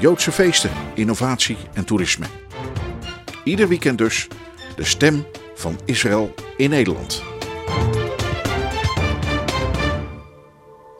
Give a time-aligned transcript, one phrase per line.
[0.00, 2.26] Joodse feesten, innovatie en toerisme.
[3.44, 4.28] Ieder weekend dus
[4.76, 7.22] de stem van Israël in Nederland.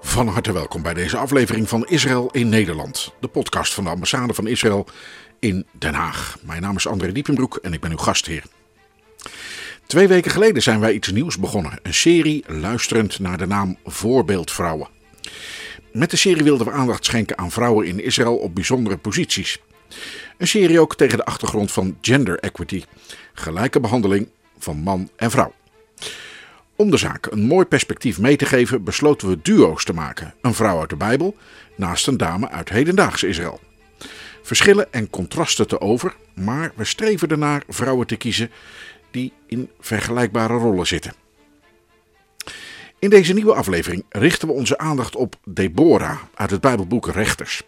[0.00, 4.34] Van harte welkom bij deze aflevering van Israël in Nederland, de podcast van de ambassade
[4.34, 4.86] van Israël
[5.38, 6.38] in Den Haag.
[6.42, 8.42] Mijn naam is André Diepenbroek en ik ben uw gastheer.
[9.87, 14.88] Twee weken geleden zijn wij iets nieuws begonnen, een serie luisterend naar de naam Voorbeeldvrouwen.
[15.92, 19.60] Met de serie wilden we aandacht schenken aan vrouwen in Israël op bijzondere posities.
[20.38, 22.84] Een serie ook tegen de achtergrond van gender equity,
[23.32, 24.28] gelijke behandeling
[24.59, 25.54] van man en vrouw.
[26.76, 30.54] Om de zaak een mooi perspectief mee te geven, besloten we duo's te maken: een
[30.54, 31.37] vrouw uit de Bijbel
[31.76, 33.60] naast een dame uit hedendaags Israël.
[34.43, 38.50] Verschillen en contrasten te over, maar we streven ernaar vrouwen te kiezen
[39.10, 41.12] die in vergelijkbare rollen zitten.
[43.01, 47.62] In deze nieuwe aflevering richten we onze aandacht op Deborah uit het Bijbelboek Rechters.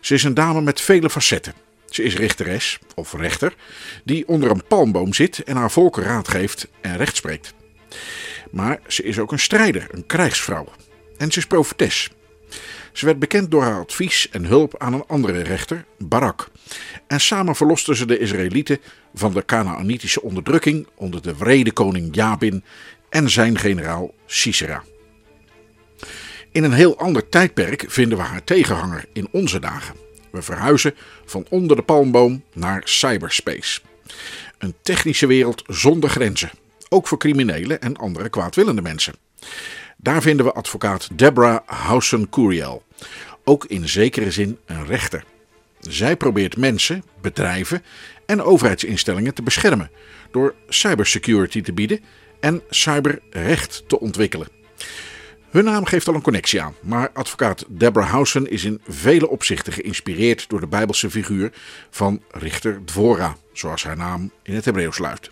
[0.00, 1.54] Ze is een dame met vele facetten.
[1.90, 3.54] Ze is rechteres, of rechter,
[4.04, 7.54] die onder een palmboom zit en haar volken raad geeft en recht spreekt.
[8.50, 10.68] Maar ze is ook een strijder, een krijgsvrouw.
[11.16, 12.10] En ze is profetes.
[12.92, 16.48] Ze werd bekend door haar advies en hulp aan een andere rechter, Barak.
[17.06, 18.80] En samen verlosten ze de Israëlieten
[19.14, 22.64] van de Canaanitische onderdrukking onder de wrede koning Jabin
[23.12, 24.82] en zijn generaal Sisera.
[26.52, 29.94] In een heel ander tijdperk vinden we haar tegenhanger in onze dagen.
[30.30, 33.80] We verhuizen van onder de palmboom naar cyberspace.
[34.58, 36.50] Een technische wereld zonder grenzen,
[36.88, 39.14] ook voor criminelen en andere kwaadwillende mensen.
[39.96, 42.82] Daar vinden we advocaat Deborah Housen-Curiel,
[43.44, 45.24] ook in zekere zin een rechter.
[45.80, 47.82] Zij probeert mensen, bedrijven
[48.26, 49.90] en overheidsinstellingen te beschermen
[50.30, 52.00] door cybersecurity te bieden
[52.42, 54.48] en cyberrecht te ontwikkelen.
[55.50, 59.72] Hun naam geeft al een connectie aan, maar advocaat Deborah Housen is in vele opzichten
[59.72, 61.52] geïnspireerd door de Bijbelse figuur
[61.90, 65.30] van Richter Dvora, zoals haar naam in het Hebreeuws luidt.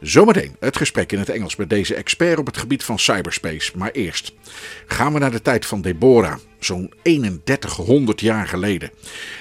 [0.00, 3.72] Zometeen het gesprek in het Engels met deze expert op het gebied van cyberspace.
[3.76, 4.32] Maar eerst
[4.86, 8.90] gaan we naar de tijd van Deborah, zo'n 3100 jaar geleden.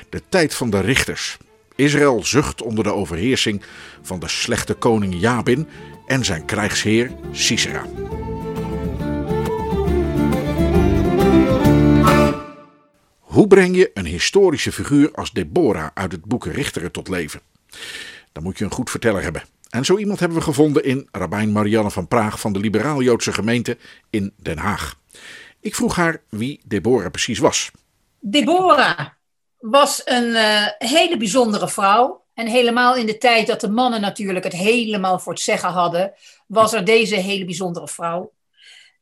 [0.10, 1.38] De tijd van de richters.
[1.76, 3.62] Israël zucht onder de overheersing
[4.02, 5.68] van de slechte koning Jabin
[6.10, 7.86] en zijn krijgsheer Sisera.
[13.20, 17.42] Hoe breng je een historische figuur als Deborah uit het boek Richteren tot leven?
[18.32, 19.44] Dan moet je een goed verteller hebben.
[19.70, 23.78] En zo iemand hebben we gevonden in Rabijn Marianne van Praag van de Liberaal-Joodse gemeente
[24.10, 25.00] in Den Haag.
[25.60, 27.72] Ik vroeg haar wie Deborah precies was.
[28.20, 29.00] Deborah
[29.60, 32.24] was een uh, hele bijzondere vrouw.
[32.40, 36.14] En helemaal in de tijd dat de mannen natuurlijk het helemaal voor het zeggen hadden,
[36.48, 38.34] was er deze hele bijzondere vrouw.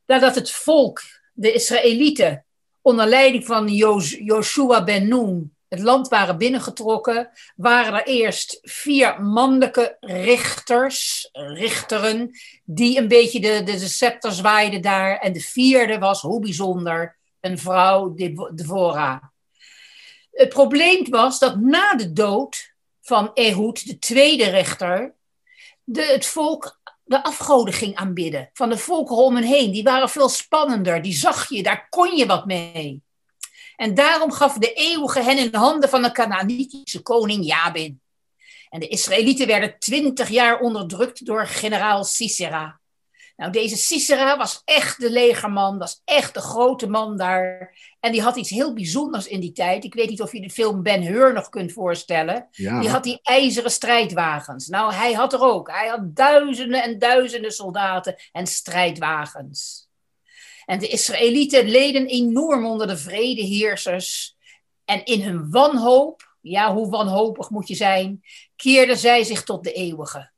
[0.05, 1.01] Nadat het volk,
[1.33, 2.45] de Israëlieten,
[2.81, 9.97] onder leiding van Joshua ben Nun het land waren binnengetrokken, waren er eerst vier mannelijke
[9.99, 12.31] richters, richteren,
[12.63, 15.17] die een beetje de, de, de scepter zwaaiden daar.
[15.17, 18.13] En de vierde was, hoe bijzonder, een vrouw,
[18.53, 19.23] Deborah.
[20.31, 22.75] Het probleem was dat na de dood
[23.07, 25.13] van Ehud, de tweede rechter,
[25.83, 28.49] de, het volk de afgoden ging aanbidden.
[28.53, 29.71] Van de volkeren om hen heen.
[29.71, 31.01] Die waren veel spannender.
[31.01, 33.01] Die zag je, daar kon je wat mee.
[33.75, 38.01] En daarom gaf de eeuwige hen in de handen van de Canaanitische koning Jabin.
[38.69, 42.79] En de Israëlieten werden twintig jaar onderdrukt door generaal Sisera.
[43.37, 47.75] Nou, deze Sisera was echt de legerman, was echt de grote man daar.
[47.99, 49.83] En die had iets heel bijzonders in die tijd.
[49.83, 52.47] Ik weet niet of je de film Ben Hur nog kunt voorstellen.
[52.51, 54.67] Die had die ijzeren strijdwagens.
[54.67, 55.71] Nou, hij had er ook.
[55.71, 59.87] Hij had duizenden en duizenden soldaten en strijdwagens.
[60.65, 64.35] En de Israëlieten leden enorm onder de vredeheersers.
[64.85, 68.23] En in hun wanhoop, ja, hoe wanhopig moet je zijn,
[68.55, 70.31] keerden zij zich tot de eeuwige.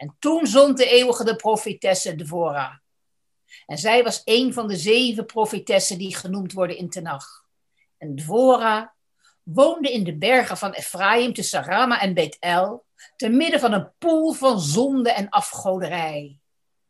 [0.00, 2.74] En toen zond de eeuwige de profetesse Devorah.
[3.66, 7.44] En zij was een van de zeven profetessen die genoemd worden in Tenach.
[7.98, 8.88] En Dvorah
[9.42, 12.84] woonde in de bergen van Ephraim tussen Rama en Bethel,
[13.16, 16.38] te midden van een poel van zonde en afgoderij.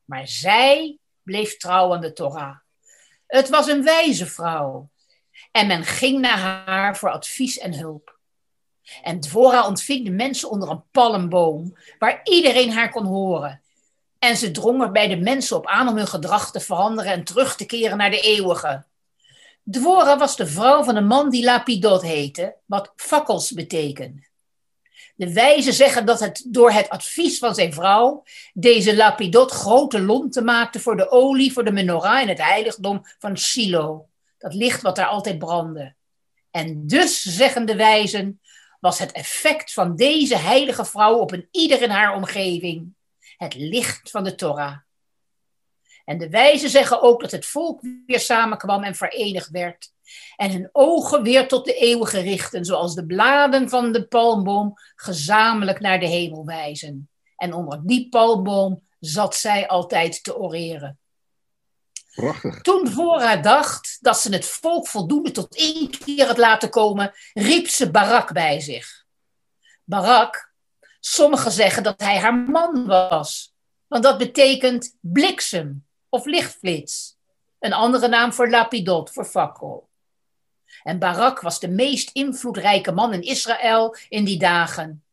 [0.05, 2.57] Maar zij bleef trouw aan de Torah.
[3.27, 4.91] Het was een wijze vrouw.
[5.51, 8.20] en men ging naar haar voor advies en hulp.
[9.03, 13.61] En Dvora ontving de mensen onder een palmboom, waar iedereen haar kon horen.
[14.19, 17.25] En ze drong er bij de mensen op aan om hun gedrag te veranderen en
[17.25, 18.85] terug te keren naar de eeuwige.
[19.65, 24.29] Dvora was de vrouw van een man die Lapidot heette, wat fakkels betekent.
[25.15, 28.23] De wijzen zeggen dat het door het advies van zijn vrouw
[28.53, 33.37] deze Lapidot grote lonten maakte voor de olie, voor de menorah in het heiligdom van
[33.37, 34.09] Silo.
[34.39, 35.95] Dat licht wat daar altijd brandde.
[36.51, 38.41] En dus, zeggen de wijzen,
[38.81, 42.95] was het effect van deze heilige vrouw op een ieder in haar omgeving
[43.37, 44.77] het licht van de Torah.
[46.05, 49.93] En de wijzen zeggen ook dat het volk weer samenkwam en verenigd werd.
[50.37, 55.81] En hun ogen weer tot de eeuwige richten, zoals de bladen van de palmboom gezamenlijk
[55.81, 57.09] naar de hemel wijzen.
[57.37, 60.99] En onder die palmboom zat zij altijd te oreren.
[62.15, 62.61] Prachtig.
[62.61, 67.69] Toen Vora dacht dat ze het volk voldoende tot één keer had laten komen, riep
[67.69, 69.05] ze Barak bij zich.
[69.85, 70.53] Barak,
[71.01, 73.55] sommigen zeggen dat hij haar man was,
[73.87, 77.19] want dat betekent bliksem of lichtflits.
[77.59, 79.89] Een andere naam voor lapidot, voor fakkel.
[80.83, 85.05] En Barak was de meest invloedrijke man in Israël in die dagen.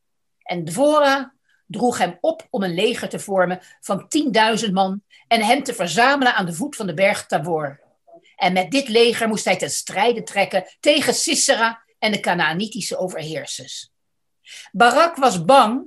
[0.44, 1.34] En Dvora
[1.68, 4.08] droeg hem op om een leger te vormen van
[4.66, 7.80] 10.000 man en hen te verzamelen aan de voet van de berg Tabor.
[8.36, 13.90] En met dit leger moest hij ten strijde trekken tegen Sisera en de Canaanitische overheersers.
[14.72, 15.86] Barak was bang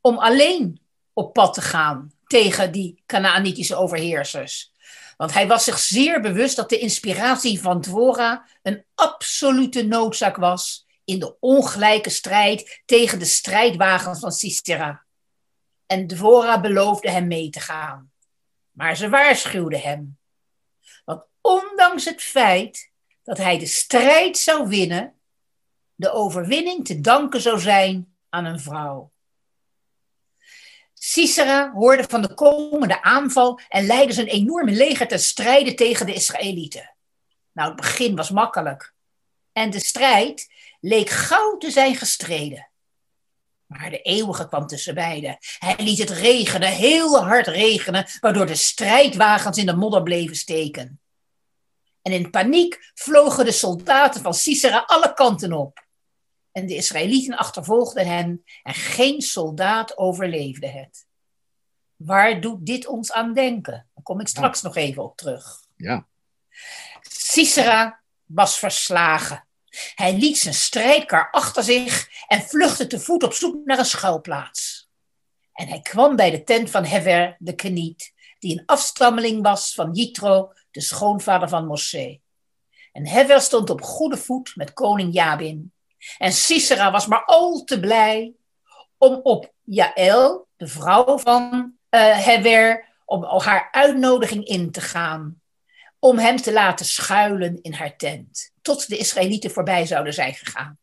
[0.00, 0.80] om alleen
[1.12, 4.72] op pad te gaan tegen die Canaanitische overheersers.
[5.16, 10.86] Want hij was zich zeer bewust dat de inspiratie van Dvora een absolute noodzaak was
[11.04, 15.04] in de ongelijke strijd tegen de strijdwagens van Sisera.
[15.90, 18.12] En Dvora beloofde hem mee te gaan.
[18.70, 20.18] Maar ze waarschuwde hem.
[21.04, 22.90] Want ondanks het feit
[23.22, 25.20] dat hij de strijd zou winnen,
[25.94, 29.12] de overwinning te danken zou zijn aan een vrouw.
[30.94, 36.14] Sisera hoorde van de komende aanval en leidde zijn enorme leger te strijden tegen de
[36.14, 36.94] Israëlieten.
[37.52, 38.94] Nou, het begin was makkelijk.
[39.52, 42.69] En de strijd leek gauw te zijn gestreden.
[43.70, 45.38] Maar de eeuwige kwam tussen beiden.
[45.58, 51.00] Hij liet het regenen, heel hard regenen, waardoor de strijdwagens in de modder bleven steken.
[52.02, 55.86] En in paniek vlogen de soldaten van Sisera alle kanten op.
[56.52, 61.06] En de Israëlieten achtervolgden hen en geen soldaat overleefde het.
[61.96, 63.86] Waar doet dit ons aan denken?
[63.94, 65.64] Daar kom ik straks nog even op terug.
[65.76, 66.06] Ja.
[67.00, 69.44] Sisera was verslagen.
[69.94, 74.88] Hij liet zijn strijdkar achter zich en vluchtte te voet op zoek naar een schuilplaats.
[75.52, 79.92] En hij kwam bij de tent van Hever de Keniet, die een afstammeling was van
[79.92, 82.20] Jitro, de schoonvader van Moshe.
[82.92, 85.72] En Hever stond op goede voet met koning Jabin.
[86.18, 88.34] En Sisera was maar al te blij
[88.98, 95.39] om op Jaël, de vrouw van uh, Hever, om haar uitnodiging in te gaan.
[96.00, 98.52] Om hem te laten schuilen in haar tent.
[98.62, 100.78] Tot de Israëlieten voorbij zouden zijn gegaan.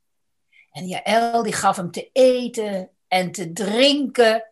[0.71, 4.51] En Jaël die gaf hem te eten en te drinken.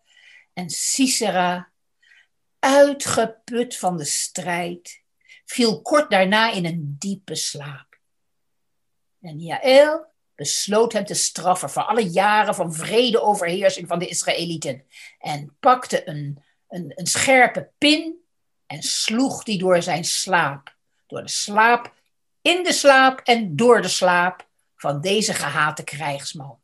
[0.54, 1.72] En Sisera,
[2.60, 5.04] uitgeput van de strijd,
[5.46, 8.00] viel kort daarna in een diepe slaap.
[9.22, 14.86] En Jaël besloot hem te straffen voor alle jaren van vrede overheersing van de Israëlieten.
[15.20, 18.25] En pakte een, een, een scherpe pin
[18.68, 20.76] en sloeg die door zijn slaap.
[21.08, 21.94] Door de slaap,
[22.42, 26.60] in de slaap en door de slaap van deze gehate krijgsman.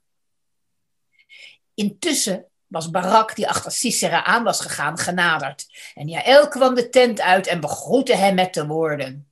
[1.74, 5.92] Intussen was Barak, die achter Sisera aan was gegaan, genaderd.
[5.94, 9.32] En Jaël kwam de tent uit en begroette hem met de woorden.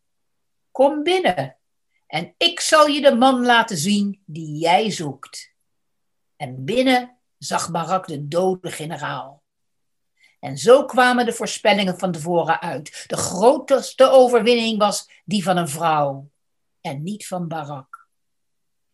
[0.72, 1.58] Kom binnen,
[2.10, 5.54] en ik zal je de man laten zien die jij zoekt.
[6.36, 9.39] En binnen zag Barak de dode generaal.
[10.40, 13.04] En zo kwamen de voorspellingen van tevoren uit.
[13.08, 16.30] De grootste overwinning was die van een vrouw
[16.82, 18.08] en niet van Barak.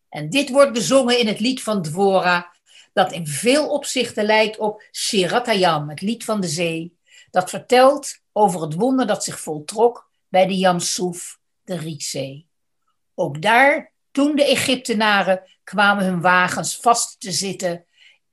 [0.09, 2.53] En dit wordt bezongen in het lied van Dvora,
[2.93, 6.97] dat in veel opzichten lijkt op Shiratayam, het lied van de zee,
[7.31, 12.47] dat vertelt over het wonder dat zich voltrok bij de Yamsoef, de Rietzee.
[13.15, 17.85] Ook daar, toen de Egyptenaren kwamen hun wagens vast te zitten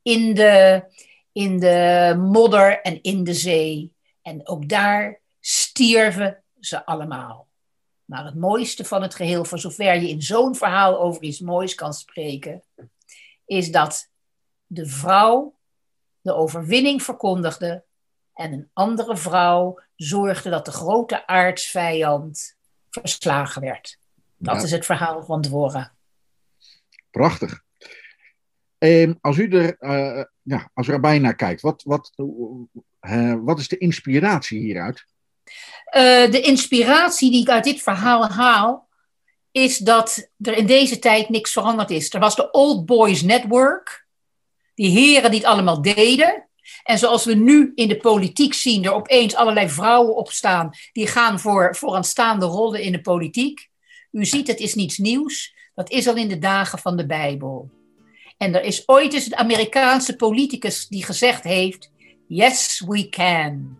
[0.02, 0.84] in de,
[1.32, 3.92] in de modder en in de zee.
[4.22, 7.48] En ook daar stierven ze allemaal.
[8.04, 11.74] Maar het mooiste van het geheel, voor zover je in zo'n verhaal over iets moois
[11.74, 12.62] kan spreken,
[13.44, 14.10] is dat
[14.66, 15.54] de vrouw
[16.20, 17.84] de overwinning verkondigde
[18.34, 22.56] en een andere vrouw zorgde dat de grote aardsvijand
[22.90, 23.98] verslagen werd.
[24.36, 24.62] Dat Ja.
[24.62, 25.94] is het verhaal van Dvora.
[27.10, 27.62] Prachtig.
[28.78, 32.12] Ehm, als u er, eh, ja, als bijna kijkt, wat, wat,
[33.42, 35.04] wat is de inspiratie hieruit?
[35.84, 38.88] Eh, de inspiratie die ik uit dit verhaal haal,
[39.50, 42.14] is dat er in deze tijd niks veranderd is.
[42.14, 44.06] Er was de Old Boys Network,
[44.74, 46.46] die heren die het allemaal deden.
[46.82, 51.40] En zoals we nu in de politiek zien, er opeens allerlei vrouwen opstaan, die gaan
[51.40, 53.70] voor vooraanstaande rollen in de politiek.
[54.10, 55.54] U ziet, het is niets nieuws.
[55.74, 57.70] Dat is al in de dagen van de Bijbel.
[58.42, 61.90] En er is ooit eens een Amerikaanse politicus die gezegd heeft:
[62.26, 63.78] Yes, we can.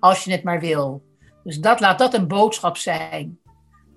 [0.00, 1.02] Als je het maar wil.
[1.44, 3.38] Dus dat, laat dat een boodschap zijn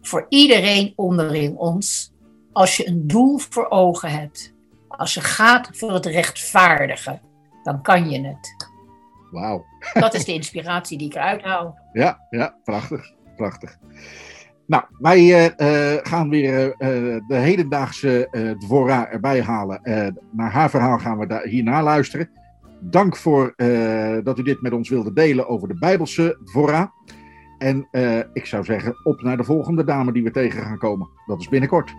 [0.02, 2.12] voor iedereen onderin ons.
[2.52, 4.54] Als je een doel voor ogen hebt,
[4.88, 7.20] als je gaat voor het rechtvaardige,
[7.64, 8.56] dan kan je het.
[9.32, 9.66] Wauw.
[9.94, 11.78] Dat is de inspiratie die ik eruit haal.
[11.94, 13.14] Ja, ja, prachtig.
[13.36, 13.78] Prachtig.
[14.68, 16.90] Nou, wij eh, eh, gaan weer eh,
[17.28, 19.82] de hedendaagse eh Dvora erbij halen.
[20.32, 22.30] Naar haar verhaal gaan we daar hierna luisteren.
[22.80, 23.54] Dank voor
[24.24, 26.92] dat u dit met ons wilde delen over de Bijbelse Dvora.
[27.58, 27.88] En
[28.34, 31.10] ik zou zeggen, op naar de volgende dame die we tegen gaan komen.
[31.26, 31.94] Dat is binnenkort.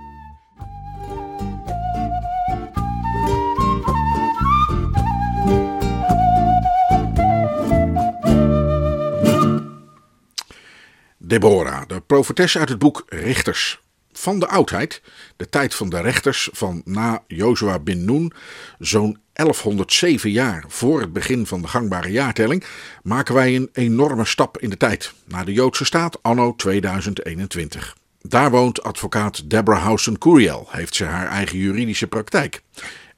[11.28, 13.80] Deborah, de profetes uit het boek Richters.
[14.12, 15.02] Van de oudheid,
[15.37, 18.32] de tijd van de rechters van na Jozua bin Nun,
[18.78, 22.64] zo'n 1107 jaar voor het begin van de gangbare jaartelling,
[23.02, 27.97] maken wij een enorme stap in de tijd naar de Joodse staat anno 2021.
[28.20, 32.62] Daar woont advocaat Deborah Housen Curiel, heeft ze haar eigen juridische praktijk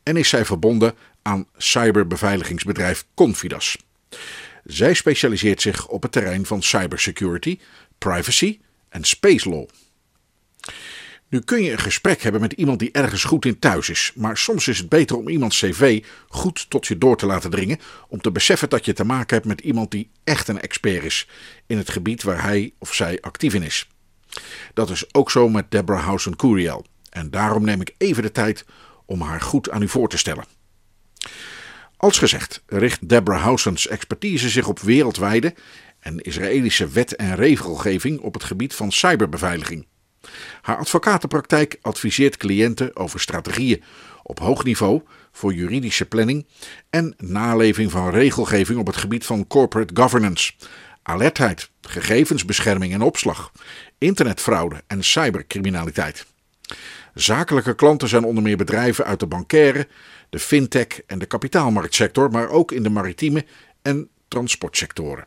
[0.02, 3.76] en is zij verbonden aan cyberbeveiligingsbedrijf Confidas.
[4.64, 7.59] Zij specialiseert zich op het terrein van cybersecurity,
[8.00, 9.69] privacy en space law.
[11.28, 14.37] Nu kun je een gesprek hebben met iemand die ergens goed in thuis is, maar
[14.37, 17.78] soms is het beter om iemands cv goed tot je door te laten dringen
[18.09, 21.28] om te beseffen dat je te maken hebt met iemand die echt een expert is
[21.66, 23.88] in het gebied waar hij of zij actief in is.
[24.75, 28.64] Dat is ook zo met Deborah Housen Curiel en daarom neem ik even de tijd
[29.07, 30.45] om haar goed aan u voor te stellen.
[31.97, 35.54] Als gezegd richt Deborah Housens expertise zich op wereldwijde
[36.00, 39.87] en Israëlische wet en regelgeving op het gebied van cyberbeveiliging.
[40.61, 43.83] Haar advocatenpraktijk adviseert cliënten over strategieën
[44.23, 45.02] op hoog niveau
[45.33, 46.47] voor juridische planning
[46.90, 50.52] en naleving van regelgeving op het gebied van corporate governance,
[51.02, 53.52] alertheid, gegevensbescherming en opslag,
[53.99, 56.26] internetfraude en cybercriminaliteit.
[57.14, 59.88] Zakelijke klanten zijn onder meer bedrijven uit de bankaire,
[60.30, 63.45] de fintech en de kapitaalmarktsector, maar ook in de maritieme
[63.83, 65.25] en transportsectoren.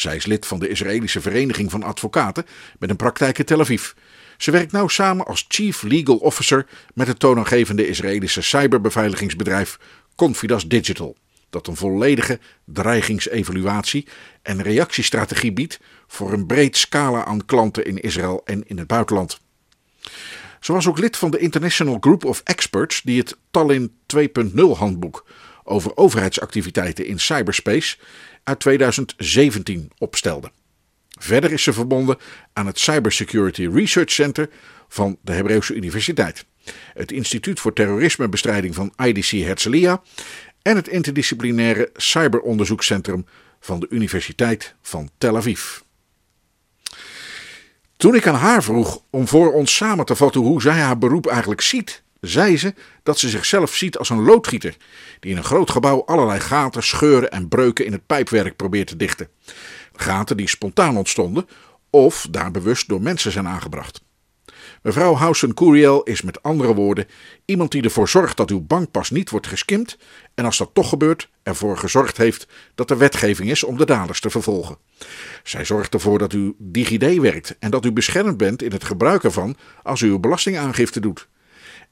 [0.00, 2.46] Zij is lid van de Israëlische Vereniging van Advocaten
[2.78, 3.90] met een praktijk in Tel Aviv.
[4.36, 9.78] Ze werkt nauw samen als Chief Legal Officer met het toonaangevende Israëlische cyberbeveiligingsbedrijf
[10.14, 11.16] Confidas Digital,
[11.50, 14.06] dat een volledige dreigingsevaluatie
[14.42, 19.40] en reactiestrategie biedt voor een breed scala aan klanten in Israël en in het buitenland.
[20.60, 25.26] Ze was ook lid van de International Group of Experts die het Tallinn 2.0 handboek
[25.64, 27.96] over overheidsactiviteiten in cyberspace
[28.46, 30.50] uit 2017 opstelde.
[31.18, 32.18] Verder is ze verbonden
[32.52, 34.48] aan het Cybersecurity Research Center
[34.88, 36.44] van de Hebreeuwse Universiteit,
[36.94, 40.02] het Instituut voor Terrorismebestrijding van IDC Herzliya
[40.62, 43.26] en het interdisciplinaire cyberonderzoekscentrum
[43.60, 45.78] van de Universiteit van Tel Aviv.
[47.96, 51.26] Toen ik aan haar vroeg om voor ons samen te vatten hoe zij haar beroep
[51.26, 54.76] eigenlijk ziet, zei ze dat ze zichzelf ziet als een loodgieter
[55.20, 58.96] die in een groot gebouw allerlei gaten, scheuren en breuken in het pijpwerk probeert te
[58.96, 59.28] dichten.
[59.92, 61.48] Gaten die spontaan ontstonden
[61.90, 64.04] of daar bewust door mensen zijn aangebracht.
[64.82, 67.06] Mevrouw Housen Curiel is met andere woorden
[67.44, 69.98] iemand die ervoor zorgt dat uw bankpas niet wordt geskimd
[70.34, 74.20] en als dat toch gebeurt, ervoor gezorgd heeft dat er wetgeving is om de daders
[74.20, 74.78] te vervolgen.
[75.42, 79.24] Zij zorgt ervoor dat uw DigiD werkt en dat u beschermd bent in het gebruik
[79.24, 81.28] ervan als u uw belastingaangifte doet.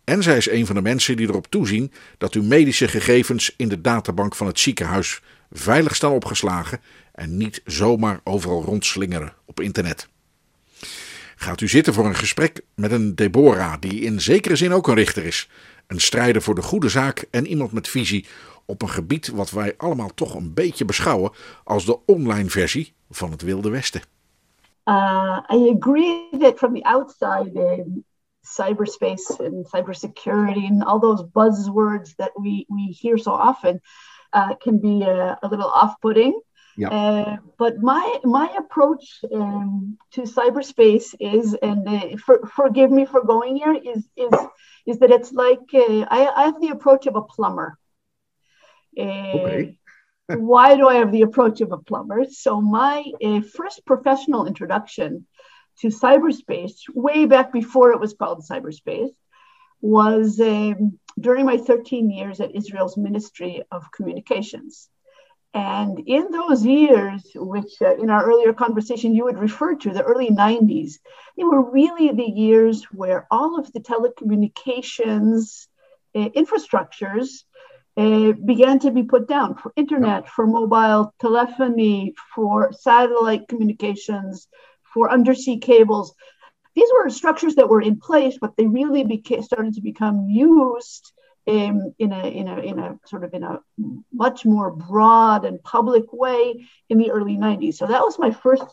[0.04, 3.68] En zij is een van de mensen die erop toezien dat uw medische gegevens in
[3.68, 5.20] de databank van het ziekenhuis
[5.50, 6.80] veilig staan opgeslagen
[7.12, 10.08] en niet zomaar overal rondslingeren op internet.
[11.36, 14.94] Gaat u zitten voor een gesprek met een Deborah, die in zekere zin ook een
[14.94, 15.48] richter is,
[15.86, 18.26] een strijder voor de goede zaak en iemand met visie
[18.64, 21.32] op een gebied wat wij allemaal toch een beetje beschouwen
[21.64, 24.02] als de online versie van het Wilde Westen.
[24.84, 27.50] Uh, I agree that from the outside,
[28.44, 33.80] cyberspace and cybersecurity and all those buzzwords that we, we hear so often
[34.32, 36.38] uh, can be a, a little off putting.
[36.76, 36.88] Yeah.
[36.88, 43.24] Uh, but my my approach um, to cyberspace is, and uh, for, forgive me for
[43.24, 44.34] going here, is is
[44.86, 47.78] is that it's like uh, I, I have the approach of a plumber.
[48.98, 49.78] Uh, Okay.
[50.26, 52.24] why do I have the approach of a plumber?
[52.30, 55.26] So my uh, first professional introduction
[55.80, 59.10] to cyberspace, way back before it was called cyberspace,
[59.80, 64.88] was um, during my 13 years at Israel's Ministry of Communications.
[65.52, 70.02] And in those years, which uh, in our earlier conversation you had referred to, the
[70.02, 70.94] early 90s,
[71.36, 75.68] they were really the years where all of the telecommunications
[76.16, 77.44] uh, infrastructures
[77.96, 84.48] uh, began to be put down for internet, for mobile telephony, for satellite communications,
[84.94, 86.14] for undersea cables.
[86.74, 91.12] These were structures that were in place, but they really became, started to become used
[91.46, 93.60] in, a, in, a, in a sort of in a
[94.12, 97.74] much more broad and public way in the early 90s.
[97.74, 98.64] So that was my first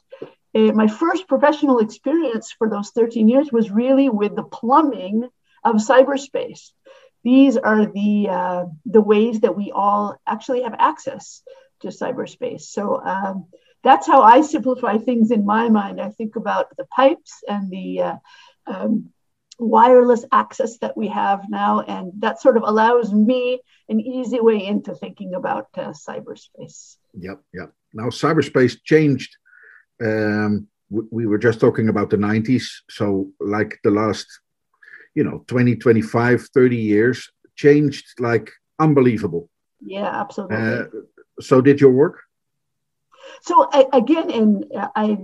[0.54, 5.30] uh, my first professional experience for those 13 years was really with the plumbing
[5.63, 6.72] of cyberspace.
[7.24, 11.42] These are the uh, the ways that we all actually have access
[11.82, 12.62] to cyberspace.
[12.62, 13.46] So um,
[13.84, 16.00] that's how I simplify things in my mind.
[16.00, 18.16] I think about the pipes and the uh,
[18.68, 19.10] um,
[19.60, 24.66] wireless access that we have now, and that sort of allows me an easy way
[24.66, 26.98] into thinking about uh, cyberspace.
[27.14, 27.74] Yep, yep.
[27.94, 29.36] Now cyberspace changed.
[30.04, 32.66] Um, we, we were just talking about the 90s.
[32.90, 34.28] So, like the last,
[35.16, 39.50] you know, 20, 25, 30 years changed like unbelievable.
[39.80, 40.58] Yeah, absolutely.
[40.58, 40.84] Uh,
[41.40, 42.22] so, did your work?
[43.42, 45.18] So, I, again, and I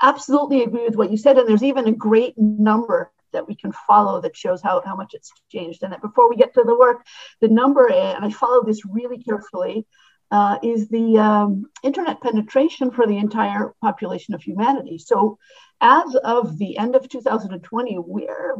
[0.00, 1.38] absolutely agree with what you said.
[1.38, 5.14] And there's even a great number that we can follow that shows how, how much
[5.14, 5.82] it's changed.
[5.82, 7.04] And that before we get to the work,
[7.40, 9.86] the number, and I follow this really carefully,
[10.30, 14.98] uh, is the um, internet penetration for the entire population of humanity.
[14.98, 15.38] So,
[15.80, 18.56] as of the end of 2020, we're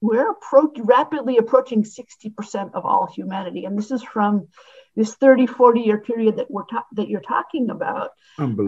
[0.00, 4.48] we're approach, rapidly approaching 60% of all humanity, and this is from
[4.96, 8.10] this 30, 40 year period that we're ta- that you're talking about.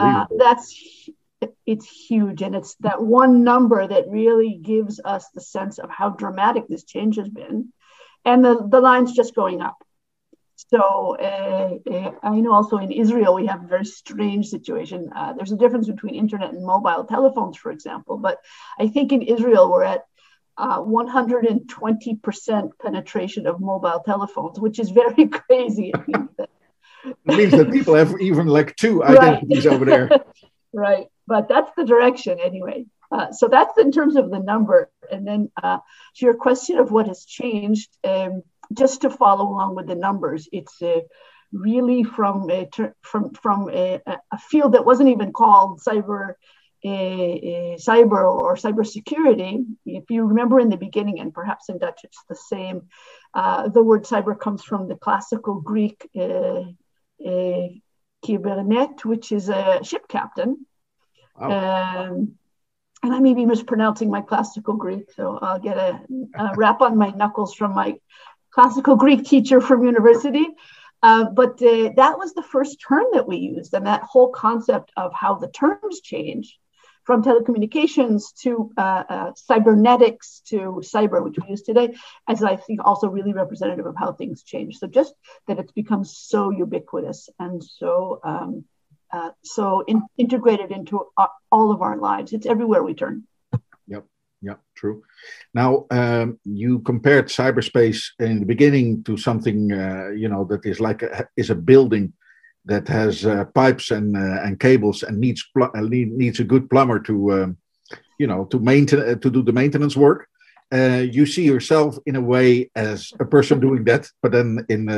[0.00, 1.08] Uh, that's
[1.66, 6.10] it's huge, and it's that one number that really gives us the sense of how
[6.10, 7.72] dramatic this change has been,
[8.24, 9.76] and the the line's just going up.
[10.56, 15.10] So uh, uh, I know also in Israel we have a very strange situation.
[15.14, 18.16] Uh, there's a difference between internet and mobile telephones, for example.
[18.16, 18.38] But
[18.78, 20.04] I think in Israel we're at
[20.58, 25.92] 120% penetration of mobile telephones, which is very crazy.
[26.08, 26.18] it
[27.24, 29.74] means that people have even like two identities right.
[29.74, 30.10] over there.
[30.72, 32.86] right, but that's the direction anyway.
[33.10, 34.90] Uh, so that's in terms of the number.
[35.10, 35.78] And then uh,
[36.16, 37.88] to your question of what has changed.
[38.02, 41.00] Um, just to follow along with the numbers, it's uh,
[41.52, 46.32] really from a ter- from from a, a, field that wasn't even called cyber uh,
[46.84, 49.64] cyber or cybersecurity.
[49.86, 52.88] If you remember in the beginning, and perhaps in Dutch it's the same,
[53.32, 56.08] uh, the word cyber comes from the classical Greek
[58.24, 60.66] kybernet, which is a ship captain.
[61.36, 61.50] Oh.
[61.50, 62.34] Um,
[63.02, 66.00] and I may be mispronouncing my classical Greek, so I'll get a,
[66.38, 67.98] a rap on my knuckles from my
[68.50, 70.46] classical Greek teacher from university.
[71.02, 73.74] Uh, but uh, that was the first term that we used.
[73.74, 76.58] And that whole concept of how the terms change
[77.04, 81.94] from telecommunications to uh, uh, cybernetics to cyber, which we use today,
[82.28, 84.78] as I think also really representative of how things change.
[84.78, 85.14] So just
[85.46, 88.64] that it's become so ubiquitous and so um,
[89.12, 92.32] uh, so in, integrated into our, all of our lives.
[92.32, 93.24] It's everywhere we turn.
[93.86, 94.06] Yep.
[94.42, 95.04] Yeah, true.
[95.54, 100.80] Now, um, you compared cyberspace in the beginning to something, uh, you know, that is
[100.80, 102.12] like a, is a building
[102.66, 106.68] that has uh, pipes and uh, and cables and needs pl- uh, needs a good
[106.70, 107.56] plumber to, um,
[108.18, 110.28] you know, to maintain uh, to do the maintenance work.
[110.72, 114.88] You see yourself in a way as a person doing that, but then in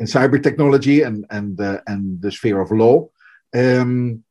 [0.00, 3.08] in cyber technology and and and the sphere of law.
[3.54, 4.24] Um,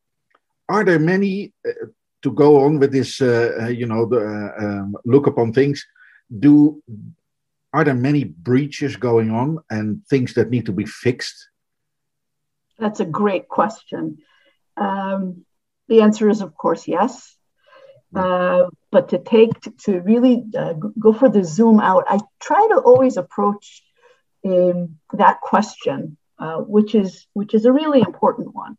[0.68, 1.52] are there many
[2.22, 5.84] to go on with this, uh, you know, the, uh, um, look upon things,
[6.38, 6.82] do
[7.74, 11.48] are there many breaches going on and things that need to be fixed?
[12.78, 14.18] That's a great question.
[14.76, 15.44] Um,
[15.88, 17.36] the answer is, of course, yes.
[18.14, 22.68] Uh, but to take to, to really uh, go for the zoom out, I try
[22.72, 23.82] to always approach
[24.44, 28.76] um, that question, uh, which is which is a really important one.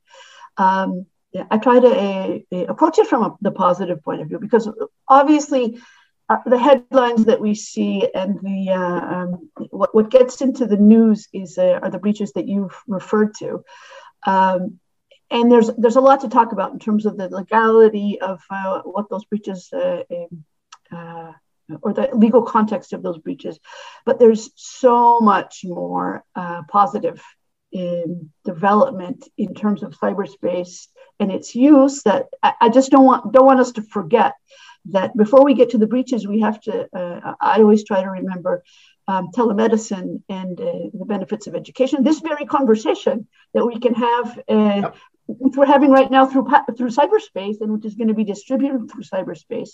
[0.57, 4.37] Um, yeah, I try to uh, approach it from a, the positive point of view
[4.37, 4.69] because
[5.07, 5.79] obviously
[6.29, 10.77] uh, the headlines that we see and the uh, um, what, what gets into the
[10.77, 13.63] news is uh, are the breaches that you've referred to,
[14.25, 14.79] um,
[15.29, 18.81] and there's there's a lot to talk about in terms of the legality of uh,
[18.83, 20.03] what those breaches uh,
[20.91, 21.31] uh,
[21.81, 23.59] or the legal context of those breaches,
[24.05, 26.23] but there's so much more
[26.69, 27.21] positive
[27.73, 30.87] in development in terms of cyberspace
[31.19, 34.33] and its use that I, I, just don't want don't want us to forget
[34.85, 36.87] that before we get to the breaches, we have to.
[36.95, 38.63] Uh, I always try to remember
[39.07, 42.03] um, telemedicine and uh, the benefits of education.
[42.03, 44.95] This very conversation that we can have, uh, yep.
[45.27, 48.91] which we're having right now through through cyberspace, and which is going to be distributed
[48.91, 49.71] through cyberspace,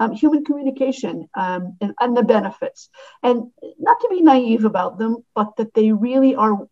[0.00, 2.88] um, human communication um, and, and the benefits,
[3.22, 6.66] and not to be naive about them, but that they really are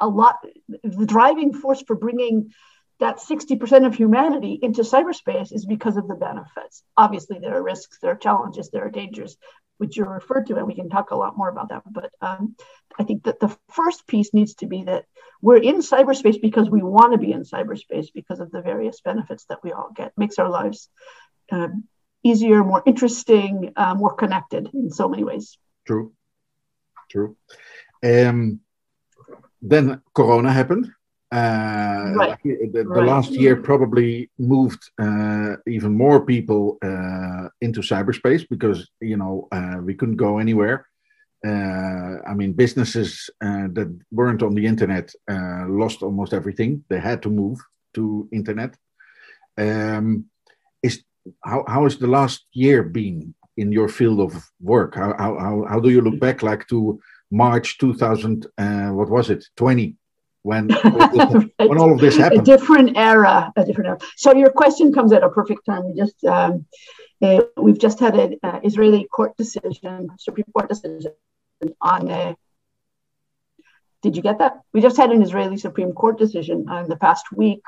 [0.00, 0.36] a lot
[0.82, 2.50] the driving force for bringing
[3.00, 6.82] that 60% of humanity into cyberspace is because of the benefits.
[6.96, 9.36] Obviously, there are risks, there are challenges, there are dangers,
[9.78, 11.82] which you referred to, and we can talk a lot more about that.
[11.90, 12.54] But um,
[12.98, 15.06] I think that the first piece needs to be that
[15.42, 19.44] we're in cyberspace because we want to be in cyberspace because of the various benefits
[19.46, 20.12] that we all get.
[20.16, 20.88] Makes our lives
[21.50, 21.84] um,
[22.22, 25.58] easier, more interesting, uh, more connected in so many ways.
[25.86, 26.12] True,
[27.10, 27.36] true.
[28.02, 28.60] Um,
[29.60, 30.90] then Corona happened.
[31.34, 32.38] Uh, right.
[32.44, 33.08] the, the right.
[33.08, 39.78] last year probably moved uh, even more people uh, into cyberspace because you know uh,
[39.82, 40.86] we couldn't go anywhere.
[41.44, 46.84] Uh, I mean, businesses uh, that weren't on the internet lost almost everything.
[46.88, 47.58] They had to move
[47.94, 48.76] to internet.
[49.58, 50.26] Um,
[50.84, 51.02] is
[51.44, 54.94] how how has the last year been in your field of work?
[54.94, 57.00] How how how, do you look back like to
[57.32, 58.46] March 2000?
[58.92, 59.44] what was it?
[59.56, 59.96] 20
[60.44, 61.50] when right.
[61.56, 62.42] when all of this happened.
[62.42, 63.98] A different era, a different era.
[64.16, 65.86] So your question comes at a perfect time.
[65.86, 66.66] We just um,
[67.20, 71.12] uh, we've just had an uh, Israeli court decision, Supreme Court decision
[71.80, 72.10] on.
[72.10, 72.34] Uh,
[74.02, 74.60] did you get that?
[74.74, 77.62] We just had an Israeli Supreme Court decision in the past week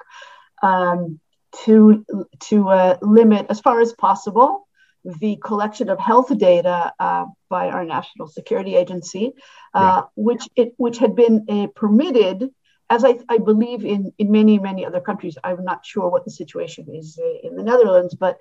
[0.62, 1.19] um,
[1.65, 2.05] to
[2.49, 4.69] to uh, limit, as far as possible,
[5.03, 9.33] the collection of health data uh, by our national security agency,
[9.73, 10.03] uh, yeah.
[10.15, 12.51] which it which had been uh, permitted
[12.88, 16.31] as I, I, believe in, in many, many other countries, I'm not sure what the
[16.31, 18.38] situation is uh, in the Netherlands, but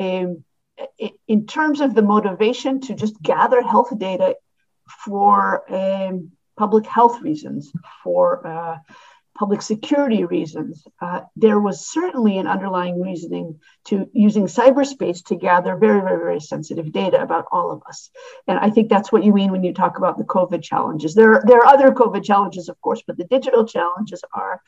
[0.00, 0.44] um,
[1.28, 4.36] in terms of the motivation to just gather health data
[5.04, 8.78] for um, public health reasons, for uh,
[9.34, 15.76] public security reasons, uh, there was certainly an underlying reasoning to using cyberspace to gather
[15.76, 18.10] very, very, very sensitive data about all of us.
[18.46, 21.14] And I think that's what you mean when you talk about the COVID challenges.
[21.14, 24.60] There, there are other COVID challenges, of course, but the digital challenges are,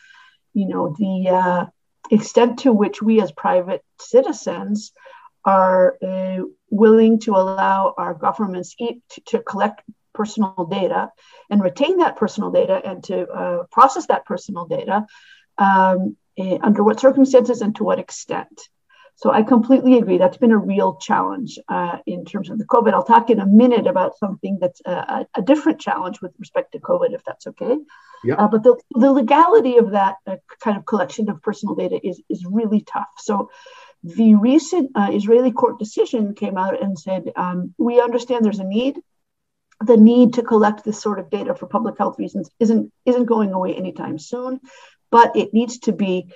[0.52, 1.66] you know, the uh,
[2.10, 4.92] extent to which we as private citizens
[5.44, 8.74] are uh, willing to allow our governments
[9.26, 9.82] to collect
[10.16, 11.10] personal data
[11.50, 15.06] and retain that personal data and to uh, process that personal data
[15.58, 18.60] um, eh, under what circumstances and to what extent.
[19.18, 20.18] So I completely agree.
[20.18, 22.92] That's been a real challenge uh, in terms of the COVID.
[22.92, 26.78] I'll talk in a minute about something that's a, a different challenge with respect to
[26.78, 27.76] COVID, if that's okay.
[28.24, 28.34] Yeah.
[28.34, 32.20] Uh, but the, the legality of that uh, kind of collection of personal data is,
[32.28, 33.08] is really tough.
[33.16, 33.48] So
[34.02, 38.64] the recent uh, Israeli court decision came out and said, um, we understand there's a
[38.64, 39.00] need
[39.84, 43.52] the need to collect this sort of data for public health reasons isn't isn't going
[43.52, 44.60] away anytime soon,
[45.10, 46.28] but it needs to be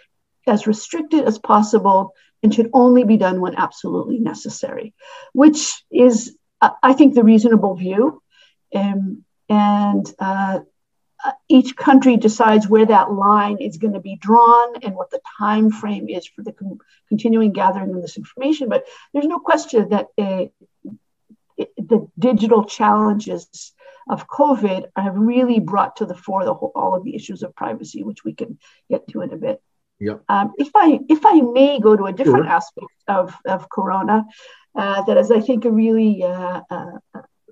[0.47, 4.95] as restricted as possible and should only be done when absolutely necessary,
[5.33, 8.23] which is, I think, the reasonable view.
[8.75, 10.61] Um, and uh,
[11.49, 15.71] each country decides where that line is going to be drawn and what the time
[15.71, 18.69] frame is for the con- continuing gathering of this information.
[18.69, 20.47] But there's no question that uh,
[21.77, 23.73] the digital challenges
[24.09, 27.55] of COVID have really brought to the fore the whole, all of the issues of
[27.55, 29.63] privacy, which we can get to in a bit.
[29.99, 30.19] Yeah.
[30.29, 32.53] Um, if I if I may go to a different sure.
[32.53, 34.25] aspect of, of Corona,
[34.75, 36.99] uh, that is, I think, a really uh, uh,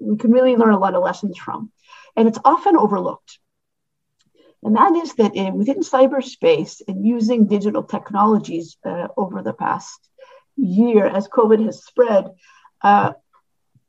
[0.00, 1.70] we can really learn a lot of lessons from,
[2.16, 3.38] and it's often overlooked.
[4.62, 10.00] And that is that in, within cyberspace and using digital technologies uh, over the past
[10.56, 12.30] year, as COVID has spread,
[12.82, 13.12] uh,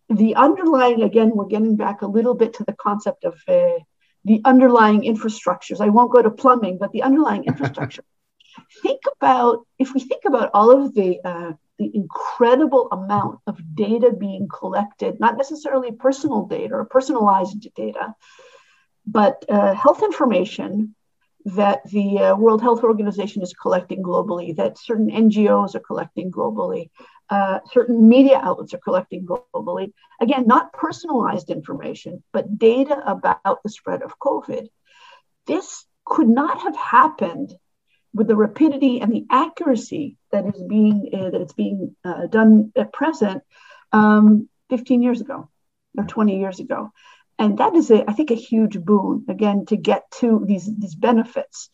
[0.09, 3.79] the underlying, again, we're getting back a little bit to the concept of uh,
[4.25, 5.81] the underlying infrastructures.
[5.81, 8.03] I won't go to plumbing, but the underlying infrastructure.
[8.81, 14.11] think about, if we think about all of the, uh, the incredible amount of data
[14.11, 18.13] being collected, not necessarily personal data or personalized data,
[19.05, 20.95] but uh, health information
[21.45, 26.89] that the uh, World Health Organization is collecting globally, that certain NGOs are collecting globally,
[27.29, 29.93] uh, certain media outlets are collecting globally.
[30.19, 34.67] Again, not personalized information, but data about the spread of COVID.
[35.45, 37.53] This could not have happened
[38.13, 42.71] with the rapidity and the accuracy that is being uh, that it's being uh, done
[42.75, 43.43] at present
[43.91, 45.49] um, 15 years ago
[45.97, 46.91] or 20 years ago
[47.39, 50.95] and that is a, I think a huge boon again to get to these these
[50.95, 51.69] benefits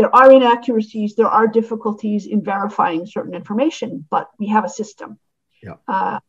[0.00, 5.18] there are inaccuracies there are difficulties in verifying certain information but we have a system
[5.62, 5.76] yeah.
[5.86, 6.20] Uh,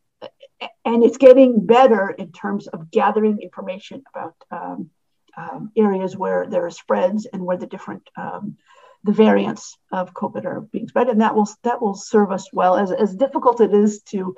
[0.84, 4.90] and it's getting better in terms of gathering information about um,
[5.36, 8.56] um, areas where there are spreads and where the different um,
[9.04, 12.76] the variants of COVID are being spread, and that will that will serve us well.
[12.76, 14.36] As, as difficult it is to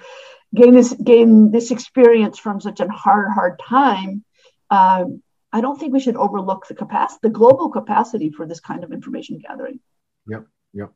[0.54, 4.24] gain this gain this experience from such a hard hard time,
[4.70, 5.22] um,
[5.54, 8.92] I don't think we should overlook the capacity, the global capacity for this kind of
[8.92, 9.78] information gathering.
[10.26, 10.90] Yep, yep.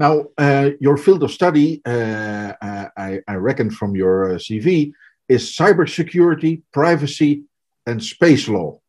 [0.00, 4.92] Now, uh, your field of study, uh, uh I, I, reckon from your uh, CV,
[5.28, 7.44] is cybersecurity, privacy,
[7.86, 8.80] and space law.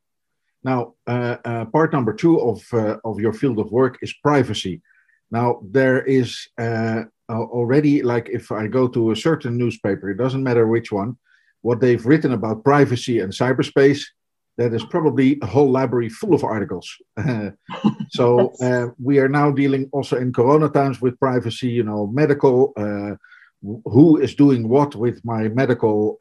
[0.64, 2.60] Now, uh, uh, part number two of,
[3.06, 4.82] of your field of work is privacy.
[5.30, 6.48] Now, there is
[7.30, 11.18] already, like if I go to a certain newspaper, it doesn't matter which one,
[11.62, 14.02] what they've written about privacy and cyberspace,
[14.60, 16.88] that is probably a whole library full of articles.
[18.10, 22.74] so uh, we are now dealing also in Corona times with privacy, you know, medical,
[22.76, 23.16] uh,
[23.86, 26.18] who is doing what with my medical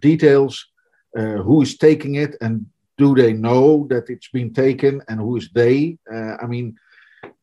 [0.00, 0.66] details,
[1.14, 2.66] who is taking it, and
[2.98, 5.98] do they know that it's been taken and who is they?
[6.12, 6.76] Uh, I mean,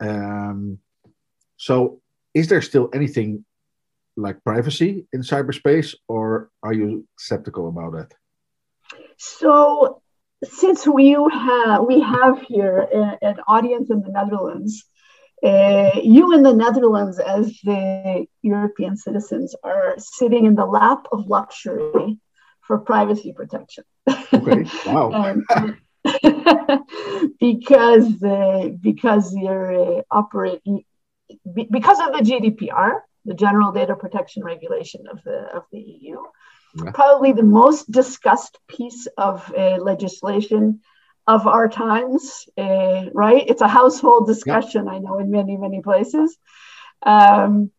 [0.02, 0.80] um,
[1.56, 2.02] so
[2.34, 3.45] is there still anything
[4.17, 8.13] like privacy in cyberspace, or are you skeptical about that?
[9.17, 10.02] So,
[10.43, 14.86] since we have we have here an audience in the Netherlands,
[15.43, 21.28] uh, you in the Netherlands, as the European citizens, are sitting in the lap of
[21.28, 22.19] luxury
[22.62, 23.84] for privacy protection.
[24.34, 24.65] Okay.
[24.86, 25.36] Wow.
[27.39, 30.84] because uh, because you're uh, operating
[31.54, 36.17] because of the GDPR, the General Data Protection Regulation of the of the EU.
[36.75, 36.91] Yeah.
[36.91, 40.81] Probably the most discussed piece of uh, legislation
[41.27, 43.43] of our times, uh, right?
[43.47, 44.91] It's a household discussion, yeah.
[44.91, 46.38] I know, in many, many places.
[47.01, 47.71] Um,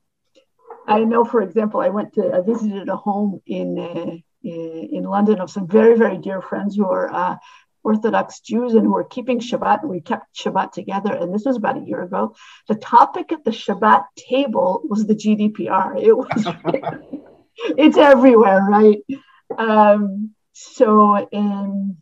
[0.86, 5.40] I know, for example, I went to, I visited a home in uh, in London
[5.40, 7.36] of some very, very dear friends who are uh,
[7.82, 9.82] Orthodox Jews and who are keeping Shabbat.
[9.82, 11.12] And we kept Shabbat together.
[11.12, 12.36] And this was about a year ago.
[12.68, 16.00] The topic at the Shabbat table was the GDPR.
[16.00, 16.46] It was,
[17.56, 18.98] it's everywhere, right?
[19.56, 21.96] Um, so, um,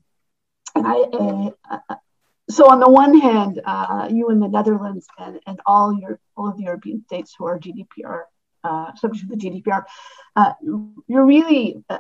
[0.75, 1.97] and I, uh,
[2.51, 6.49] so on the one hand, uh, you in the Netherlands and, and all your all
[6.49, 8.23] of the European states who are GDPR
[8.65, 9.85] uh, subject to the GDPR,
[10.37, 10.53] uh,
[11.07, 11.99] you're really uh,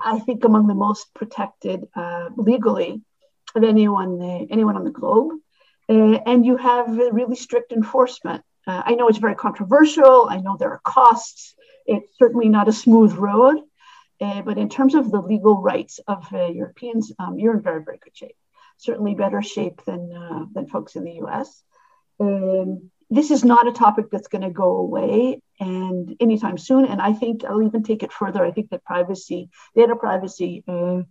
[0.00, 3.02] I think, among the most protected uh, legally
[3.54, 5.32] of anyone uh, anyone on the globe.
[5.88, 8.44] Uh, and you have really strict enforcement.
[8.66, 10.28] Uh, I know it's very controversial.
[10.30, 11.54] I know there are costs.
[11.86, 13.58] It's certainly not a smooth road.
[14.20, 17.82] Uh, but in terms of the legal rights of uh, Europeans, um, you're in very,
[17.82, 18.36] very good shape.
[18.76, 21.62] Certainly better shape than, than folks in the US.
[22.18, 26.86] Um, this is not a topic that's going to go away and anytime soon.
[26.86, 28.44] And I think I'll even take it further.
[28.44, 31.02] I think that privacy, data privacy, uh,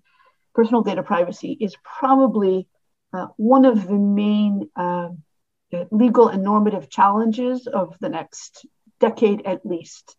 [0.55, 2.67] personal data privacy is probably
[3.11, 5.09] uh, one of the main uh,
[5.91, 8.65] legal and normative challenges of the next
[8.99, 10.15] decade at least.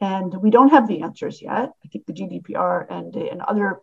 [0.00, 1.72] And we don't have the answers yet.
[1.84, 3.80] I think the GDPR and, and other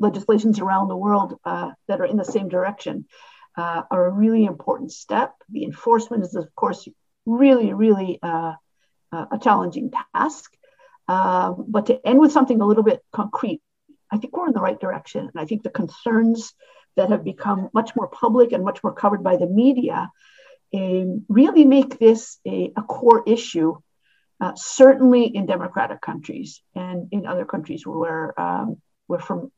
[0.00, 3.06] legislations around the world uh, that are in the same direction
[3.56, 5.34] uh, are a really important step.
[5.50, 6.88] The enforcement is, of course,
[7.26, 8.54] really, really uh,
[9.12, 10.52] uh, a challenging task.
[11.06, 13.60] Um, but to end with something a little bit concrete,
[14.10, 15.20] I think we're in the right direction.
[15.20, 16.54] And I think the concerns
[16.96, 20.10] that have become much more public and much more covered by the media
[20.72, 23.76] um, really make this a, a core issue,
[24.44, 28.76] uh, certainly in democratic countries and in other countries where, um,
[29.06, 29.50] where from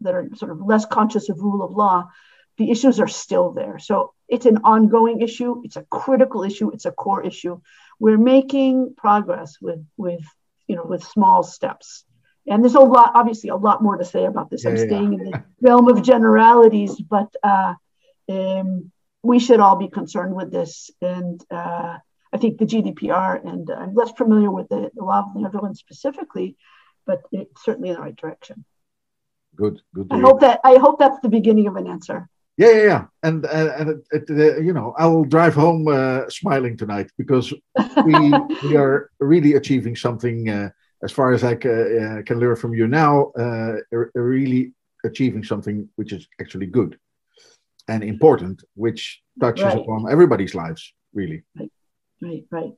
[0.00, 2.08] that are sort of less conscious of rule of law,
[2.56, 3.78] the issues are still there.
[3.78, 5.60] So it's an ongoing issue.
[5.64, 6.70] It's a critical issue.
[6.70, 7.60] It's a core issue.
[7.98, 10.24] We're making progress with with
[10.66, 12.04] you know with small steps.
[12.46, 14.64] And there's a lot, obviously, a lot more to say about this.
[14.64, 14.86] Yeah, I'm yeah.
[14.86, 17.74] staying in the realm of generalities, but uh,
[18.30, 18.90] um,
[19.22, 20.90] we should all be concerned with this.
[21.02, 21.98] And uh,
[22.32, 25.80] I think the GDPR, and I'm less familiar with the, the law of the Netherlands
[25.80, 26.56] specifically,
[27.06, 28.64] but it's certainly in the right direction.
[29.56, 30.06] Good, good.
[30.10, 32.28] I hope that I hope that's the beginning of an answer.
[32.56, 33.04] Yeah, yeah, yeah.
[33.22, 37.10] And uh, and it, it, uh, you know, I will drive home uh, smiling tonight
[37.18, 37.52] because
[38.04, 38.14] we
[38.62, 40.48] we are really achieving something.
[40.48, 40.70] Uh,
[41.02, 43.76] as far as I uh, can learn from you now, uh,
[44.14, 46.98] really achieving something which is actually good
[47.88, 49.78] and important, which touches right.
[49.78, 50.92] upon everybody's lives.
[51.14, 51.42] really.
[51.58, 51.72] Right,
[52.20, 52.72] right, right.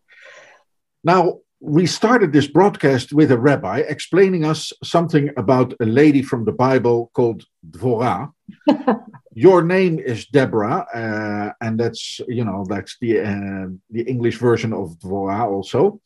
[1.05, 6.45] Now, we started this broadcast with a rabbi explaining us something about a lady from
[6.45, 8.33] the Bible called Dvorah.
[9.35, 14.73] Your name is Deborah, uh, and that's you know that's the uh, the English version
[14.73, 16.01] of Dvorah also.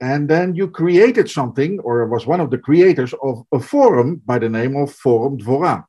[0.00, 4.38] And then you created something, or was one of the creators of a forum by
[4.40, 5.84] the name of Forum Dvorah.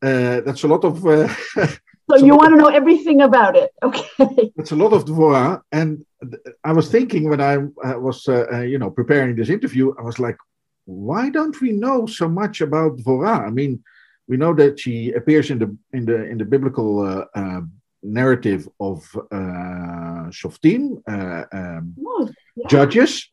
[0.00, 1.04] Uh, that's a lot of.
[2.12, 4.52] Uh, so you want to know everything about it, okay?
[4.56, 6.04] It's a lot of Dvorah, and
[6.62, 7.58] I was thinking when I
[7.96, 10.36] was, uh, uh, you know, preparing this interview, I was like,
[10.84, 13.46] why don't we know so much about Dvorah?
[13.46, 13.82] I mean,
[14.28, 17.60] we know that she appears in the in the in the biblical uh, uh,
[18.02, 22.68] narrative of uh, Shoftim, uh, um, Oh, yeah.
[22.68, 23.28] judges,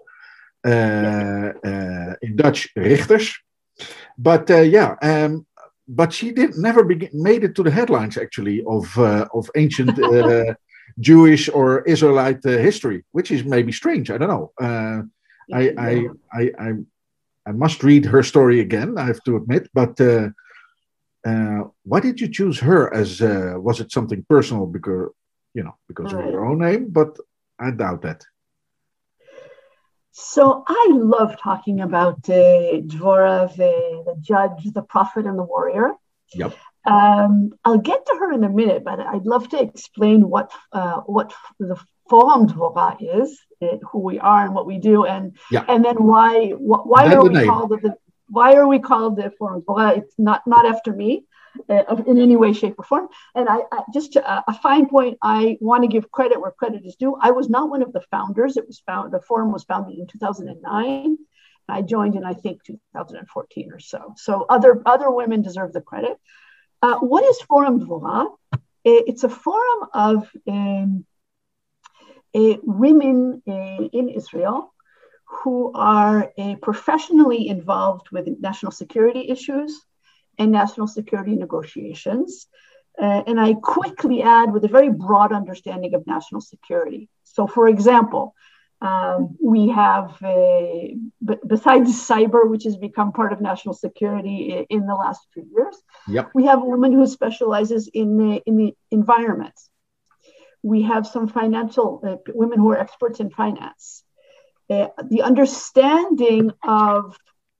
[0.65, 3.33] uh, uh, in Dutch richters.
[4.17, 5.45] But uh, yeah, um,
[5.87, 9.97] but she did never be, made it to the headlines actually of uh, of ancient
[9.99, 10.53] uh,
[10.99, 14.09] Jewish or Israelite uh, history, which is maybe strange.
[14.11, 14.51] I don't know.
[14.61, 15.01] Uh,
[15.53, 16.71] I, I, I, I,
[17.47, 18.97] I must read her story again.
[18.97, 19.99] I have to admit, but.
[19.99, 20.29] Uh,
[21.25, 25.09] uh, why did you choose her as uh, was it something personal because
[25.53, 26.33] you know because of Right.
[26.33, 27.15] her own name but
[27.59, 28.25] i doubt that
[30.11, 35.93] So I love talking about uh, Dvorah, the, the judge, the prophet, and the warrior.
[36.33, 36.53] Yep.
[36.85, 41.01] Um, I'll get to her in a minute, but I'd love to explain what uh,
[41.01, 45.63] what the Forum Dvorah is, uh, who we are, and what we do, and Yeah.
[45.67, 47.47] and then why wh- why are we name.
[47.47, 47.95] called the
[48.27, 49.97] why are we called the Forum Dvorah?
[49.97, 51.25] It's not not after me.
[51.69, 53.09] Uh, in any way, shape, or form.
[53.35, 55.17] And I, I just uh, a fine point.
[55.21, 57.17] I want to give credit where credit is due.
[57.19, 58.55] I was not one of the founders.
[58.55, 59.11] It was found.
[59.11, 61.17] The forum was founded in 2009.
[61.67, 64.13] I joined in I think 2014 or so.
[64.17, 66.17] So other other women deserve the credit.
[66.81, 68.29] Uh, what is Forum Dvorah?
[68.83, 71.05] It's a forum of um,
[72.33, 74.73] women uh, in Israel
[75.25, 79.79] who are uh, professionally involved with national security issues
[80.37, 82.47] and national security negotiations.
[83.01, 87.09] Uh, and I quickly add with a very broad understanding of national security.
[87.23, 88.35] So, for example,
[88.81, 90.87] um, we have, uh,
[91.27, 95.45] b- besides cyber, which has become part of national security i- in the last few
[95.55, 96.31] years, Yep.
[96.33, 99.53] we have a woman who specializes in the, in the environment.
[100.63, 104.03] We have some financial uh, women who are experts in finance.
[104.69, 107.17] Uh, the understanding of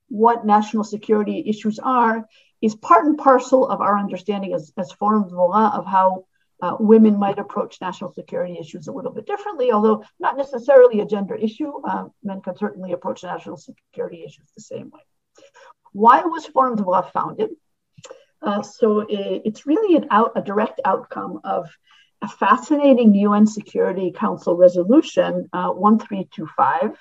[0.08, 2.26] what national security issues are
[2.62, 6.26] is part and parcel of our understanding as, as Forum Dvorah of how
[6.62, 11.04] uh, women might approach national security issues a little bit differently, although not necessarily a
[11.04, 11.72] gender issue.
[11.82, 15.00] Uh, men can certainly approach national security issues the same way.
[15.92, 17.50] Why was Forum Dvorah founded?
[18.40, 21.68] Uh, so it, it's really an out, a direct outcome of
[22.22, 26.96] a fascinating UN Security Council resolution uh, 1325.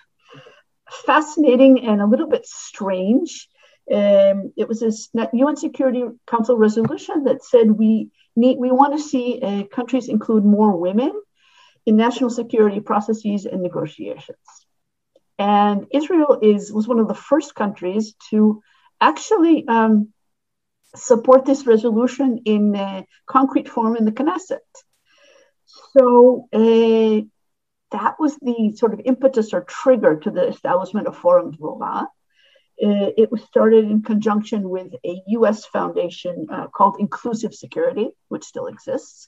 [1.05, 3.47] Fascinating and a little bit strange.
[3.91, 8.99] Um, it was this UN Security Council resolution that said we need we want to
[8.99, 11.11] see uh, countries include more women
[11.85, 14.37] in national security processes and negotiations.
[15.37, 18.61] And Israel is was one of the first countries to
[18.99, 20.13] actually um,
[20.95, 24.59] support this resolution in uh, concrete form in the Knesset.
[25.97, 27.21] So uh,
[27.91, 32.07] that was the sort of impetus or trigger to the establishment of Forum Dvorah.
[32.83, 38.43] Uh, it was started in conjunction with a US foundation uh, called Inclusive Security, which
[38.43, 39.27] still exists.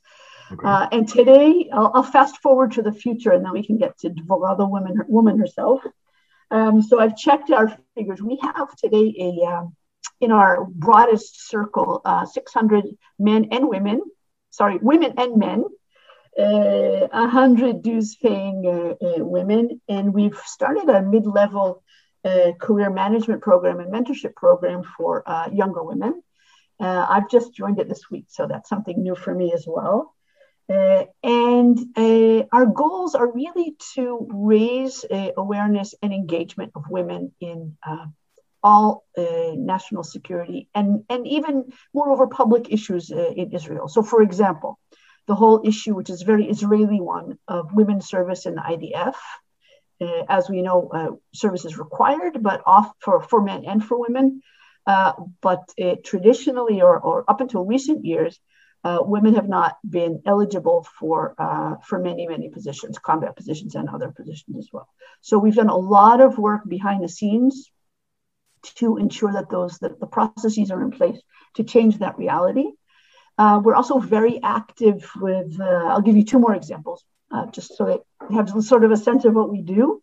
[0.52, 0.68] Okay.
[0.68, 3.98] Uh, and today, I'll, I'll, fast forward to the future and then we can get
[4.00, 5.82] to Dvorah, the woman, woman herself.
[6.52, 8.22] Um, so I've checked our figures.
[8.22, 9.76] We have today a, um,
[10.20, 12.86] in our broadest circle, uh, 600
[13.20, 14.02] men and women,
[14.50, 15.63] sorry, women and men,
[16.39, 19.82] uh, 100 dues paying uh, uh, women.
[19.88, 21.84] And we've started a mid level
[22.24, 26.22] uh, career management program and mentorship program for uh, younger women.
[26.80, 30.14] Uh, I've just joined it this week, so that's something new for me as well.
[30.70, 37.34] Uh, and uh, our goals are really to raise uh, awareness and engagement of women
[37.42, 37.78] in
[38.63, 43.90] all national security and, and even, moreover, public issues in Israel.
[43.90, 44.80] So, for example,
[45.28, 49.15] the whole issue, which is a very Israeli one, of women's service in the IDF.
[50.04, 53.97] Uh, as we know, uh, service is required, but off for, for men and for
[53.99, 54.41] women.
[54.85, 55.63] Uh, but
[56.04, 58.39] traditionally, or, or up until recent years,
[58.83, 61.35] women have not been eligible for
[61.87, 64.89] for many many positions, combat positions and other positions as well.
[65.21, 67.71] So we've done a lot of work behind the scenes
[68.79, 71.19] to ensure that those that the processes are in place
[71.56, 72.67] to change that reality.
[73.37, 77.04] Uh, we're also very active with, uh, I'll give you two more examples.
[77.34, 80.02] Uh, just so they have sort of a sense of what we do.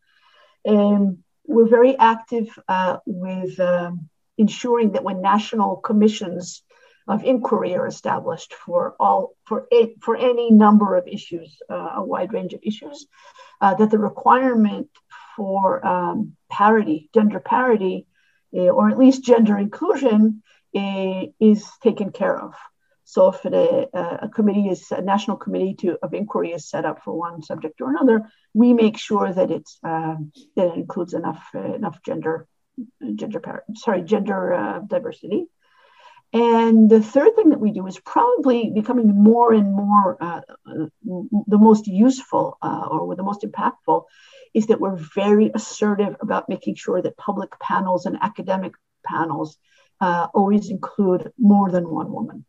[0.64, 6.62] And we're very active uh, with um, ensuring that when national commissions
[7.08, 9.66] of inquiry are established for all for
[10.00, 13.06] for any number of issues, uh, a wide range of issues,
[13.60, 14.88] uh, that the requirement
[15.36, 18.06] for um, parity, gender parity,
[18.54, 20.42] uh, or at least gender inclusion,
[20.76, 22.54] uh, is taken care of.
[23.10, 27.02] So if a, a, committee is a national committee to, of inquiry is set up
[27.02, 31.44] for one subject or another, we make sure that it's um, that it includes enough
[31.52, 32.46] uh, enough gender
[33.16, 35.46] gender sorry gender uh, diversity.
[36.32, 40.42] And the third thing that we do is probably becoming more and more uh,
[41.02, 44.04] the most useful uh, or the most impactful
[44.54, 49.58] is that we're very assertive about making sure that public panels and academic panels
[50.00, 52.44] uh, always include more than one woman.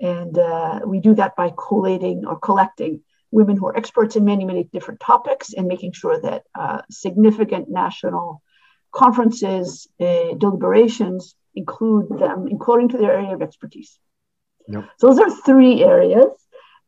[0.00, 4.44] And uh, we do that by collating or collecting women who are experts in many,
[4.44, 8.42] many different topics and making sure that uh, significant national
[8.92, 13.98] conferences, uh, deliberations include them according to their area of expertise.
[14.68, 14.88] Yep.
[14.98, 16.30] So those are three areas.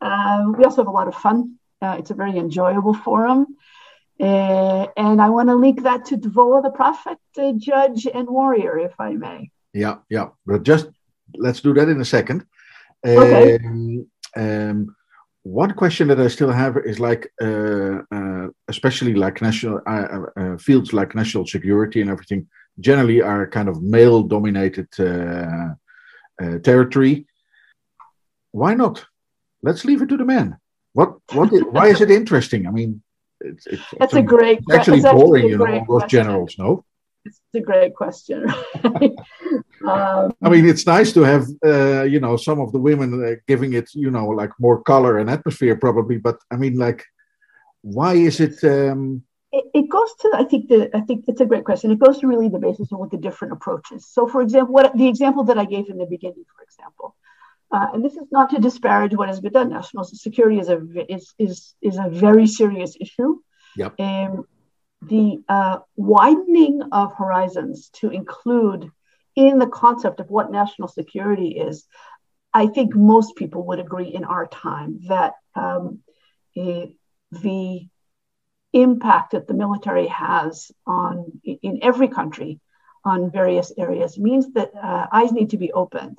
[0.00, 1.58] Uh, we also have a lot of fun.
[1.80, 3.46] Uh, it's a very enjoyable forum.
[4.20, 7.18] Uh, and I want to link that to Dvorah the prophet,
[7.56, 9.50] judge, and warrior, if I may.
[9.72, 10.28] Yeah, yeah.
[10.46, 10.88] But just
[11.34, 12.46] let's do that in a second.
[13.04, 13.56] Okay.
[13.56, 14.96] Um, um,
[15.42, 20.40] one question that I still have is like, uh, uh, especially like national uh, uh,
[20.40, 22.46] uh fields like national security and everything,
[22.78, 27.26] generally are kind of male-dominated uh, territory.
[28.52, 29.04] Why not?
[29.62, 30.56] Let's leave it to the men.
[30.92, 31.14] What?
[31.32, 31.52] What?
[31.52, 32.66] Is, why is it interesting?
[32.66, 33.02] I mean,
[33.40, 34.58] it's, it's, That's a great.
[34.58, 36.56] It's actually boring, you know, all those generals.
[36.58, 36.84] No.
[37.24, 38.50] It's a great question.
[38.84, 43.36] um, I mean, it's nice to have, uh, you know, some of the women uh,
[43.46, 46.18] giving it, you know, like more color and atmosphere, probably.
[46.18, 47.04] But I mean, like,
[47.82, 48.62] why is it?
[48.64, 49.22] Um...
[49.52, 51.90] It, it, goes to, I think, the, I think it's a great question.
[51.90, 54.08] It goes to really the basis of what the different approaches.
[54.08, 57.14] So, for example, what the example that I gave in the beginning, for example,
[57.70, 59.70] uh, and this is not to disparage what has been done.
[59.70, 63.40] National security is a is is is a very serious issue.
[63.76, 63.98] Yep.
[63.98, 64.46] Um,
[65.02, 68.90] the uh, widening of horizons to include
[69.34, 71.86] in the concept of what national security is,
[72.54, 76.00] I think most people would agree in our time that um,
[76.54, 77.88] the
[78.72, 82.60] impact that the military has on in every country
[83.04, 86.18] on various areas means that uh, eyes need to be opened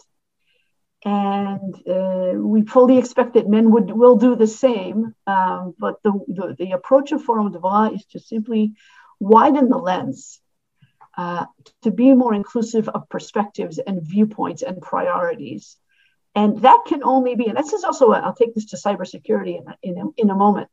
[1.05, 5.13] and uh, we fully expect that men would will do the same.
[5.27, 8.73] Um, but the, the, the approach of Forum Dvorah is to simply
[9.19, 10.39] widen the lens
[11.17, 11.45] uh,
[11.81, 15.77] to be more inclusive of perspectives and viewpoints and priorities.
[16.35, 19.59] And that can only be, and this is also, i will take this to cybersecurity
[19.59, 20.69] in, in, a, in a moment.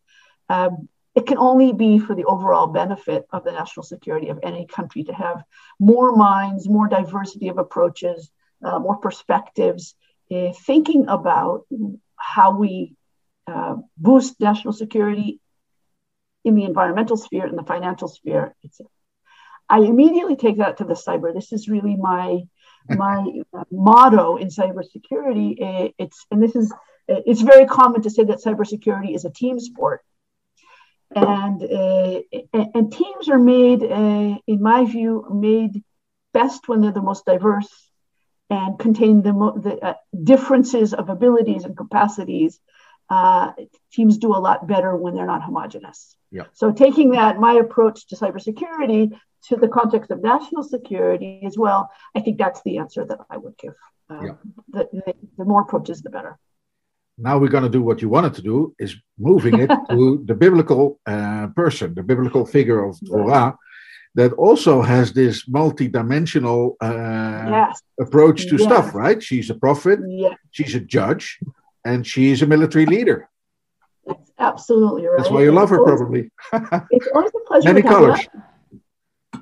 [0.48, 4.66] Um, it can only be for the overall benefit of the national security of any
[4.66, 5.42] country to have
[5.78, 8.30] more minds, more diversity of approaches,
[8.64, 9.94] uh, more perspectives,
[10.30, 11.66] uh, thinking about
[12.16, 12.94] how we
[13.46, 15.40] uh, boost national security
[16.44, 18.54] in the environmental sphere and the financial sphere.
[19.68, 21.32] I immediately take that to the cyber.
[21.34, 22.42] This is really my
[22.88, 25.50] my uh, motto in cybersecurity.
[25.62, 29.30] Uh, it's and this is uh, it's very common to say that cybersecurity is a
[29.30, 30.02] team sport,
[31.14, 32.20] and uh,
[32.74, 35.82] and teams are made, in my view, made
[36.32, 37.89] best when they're the most diverse
[38.50, 42.60] and contain the, the uh, differences of abilities and capacities,
[43.08, 43.52] uh,
[43.92, 46.16] teams do a lot better when they're not homogenous.
[46.30, 46.44] Yeah.
[46.52, 51.90] So taking that, my approach to cybersecurity to the context of national security as well,
[52.14, 53.74] I think that's the answer that I would give.
[54.10, 54.32] Uh, yeah.
[54.68, 56.38] the, the, the more approaches, the better
[57.20, 60.34] now we're going to do what you wanted to do is moving it to the
[60.34, 63.56] biblical uh, person the biblical figure of Dvorah
[64.14, 67.80] that also has this multi-dimensional uh, yes.
[68.00, 68.62] approach to yes.
[68.62, 69.22] stuff, right?
[69.22, 70.36] She's a prophet, yes.
[70.50, 71.38] she's a judge,
[71.84, 73.28] and she's a military leader.
[74.06, 75.18] That's absolutely right.
[75.18, 76.30] That's why you love her, always, probably.
[76.90, 77.72] it's always a pleasure.
[77.72, 78.20] Many colors.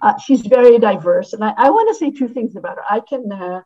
[0.03, 2.85] Uh, she's very diverse, and I, I, want to say two things about her.
[2.89, 3.33] I can.
[3.33, 3.63] Uh,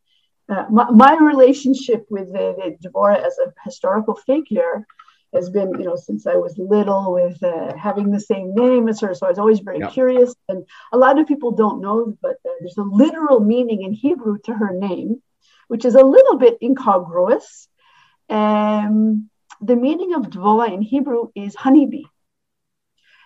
[0.48, 4.86] uh my, my, relationship with uh, Deborah as a historical figure
[5.34, 9.00] has been, you know, since I was little with uh, having the same name as
[9.00, 9.14] her.
[9.14, 10.34] So I was always very curious.
[10.48, 14.38] And a lot of people don't know, but uh, there's a literal meaning in Hebrew
[14.44, 15.22] to her name,
[15.68, 17.68] which is a little bit incongruous.
[18.28, 19.30] Um,
[19.60, 22.04] the meaning of Dvorah in Hebrew is honeybee,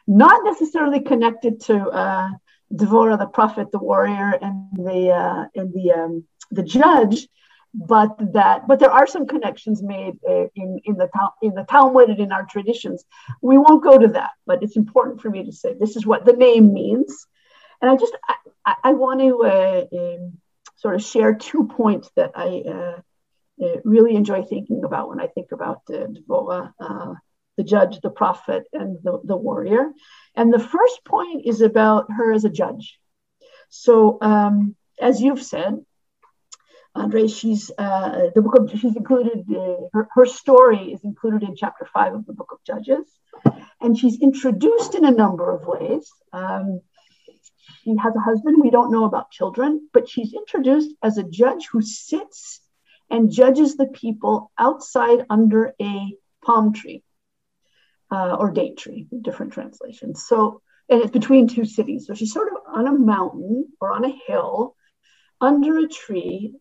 [0.06, 2.30] not necessarily connected to uh,
[2.72, 7.28] Dvorah, the prophet, the warrior, and the uh, and the um, the judge,
[7.76, 11.08] but that but there are some connections made uh, in in the
[11.42, 13.04] in the Talmud and in our traditions.
[13.42, 16.24] We won't go to that, but it's important for me to say this is what
[16.24, 17.26] the name means,
[17.82, 18.16] and I just
[18.64, 20.38] I, I want to uh, um,
[20.76, 23.00] sort of share two points that I uh,
[23.62, 27.14] uh really enjoy thinking about when I think about uh, Devorah, uh,
[27.58, 29.92] the judge, the prophet, and the, the warrior.
[30.34, 32.98] And the first point is about her as a judge.
[33.68, 35.84] So, um, as you've said,
[36.96, 39.44] Andre, she's uh, the book of she's included.
[39.50, 43.06] Uh, her, her story is included in chapter five of the book of Judges,
[43.80, 46.10] and she's introduced in a number of ways.
[46.32, 46.80] Um,
[47.82, 48.62] she has a husband.
[48.62, 52.60] We don't know about children, but she's introduced as a judge who sits
[53.10, 57.04] and judges the people outside under a palm tree
[58.10, 60.24] uh, or date tree, different translations.
[60.26, 62.06] So, and it's between two cities.
[62.06, 64.74] So she's sort of on a mountain or on a hill
[65.40, 66.54] under a tree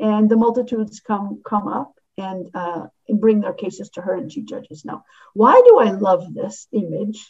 [0.00, 4.32] and the multitudes come come up and, uh, and bring their cases to her, and
[4.32, 4.84] she judges.
[4.84, 7.26] Now, why do I love this image?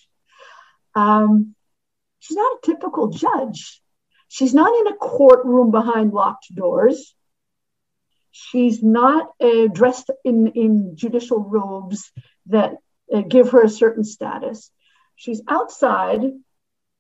[0.95, 1.55] Um,
[2.21, 3.83] she's not a typical judge.
[4.29, 7.15] She's not in a courtroom behind locked doors.
[8.31, 12.13] She's not uh, dressed in, in judicial robes
[12.47, 12.75] that
[13.13, 14.71] uh, give her a certain status.
[15.15, 16.23] She's outside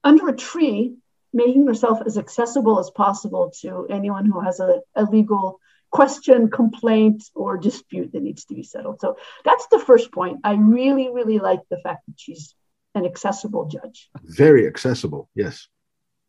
[0.02, 0.96] under a tree
[1.36, 5.60] making herself as accessible as possible to anyone who has a, a legal
[5.90, 9.00] question, complaint, or dispute that needs to be settled.
[9.00, 10.40] So that's the first point.
[10.44, 12.54] I really, really like the fact that she's
[12.94, 14.08] an accessible judge.
[14.24, 15.68] Very accessible, yes.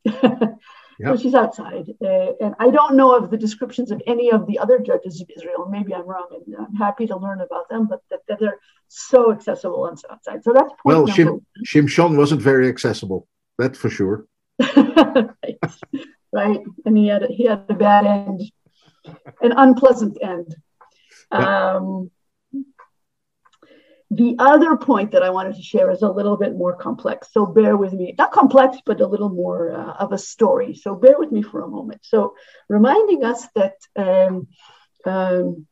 [0.99, 1.15] Yep.
[1.15, 1.85] So she's outside.
[2.03, 5.29] Uh, and I don't know of the descriptions of any of the other judges of
[5.35, 5.67] Israel.
[5.69, 9.31] Maybe I'm wrong, and I'm happy to learn about them, but that, that they're so
[9.31, 10.43] accessible and so outside.
[10.43, 13.27] So that's point Well, Shim, Shimshon wasn't very accessible,
[13.59, 14.25] that's for sure.
[14.59, 15.59] Right.
[16.31, 16.59] right.
[16.85, 18.41] And he had a, he had a bad end,
[19.41, 20.55] an unpleasant end.
[21.31, 22.11] Um,
[24.09, 27.27] the other point that I wanted to share is a little bit more complex.
[27.33, 28.15] So bear with me.
[28.17, 30.75] Not complex, but a little more uh, of a story.
[30.75, 32.01] So bear with me for a moment.
[32.03, 32.35] So
[32.69, 34.47] reminding us that um,
[35.05, 35.67] um,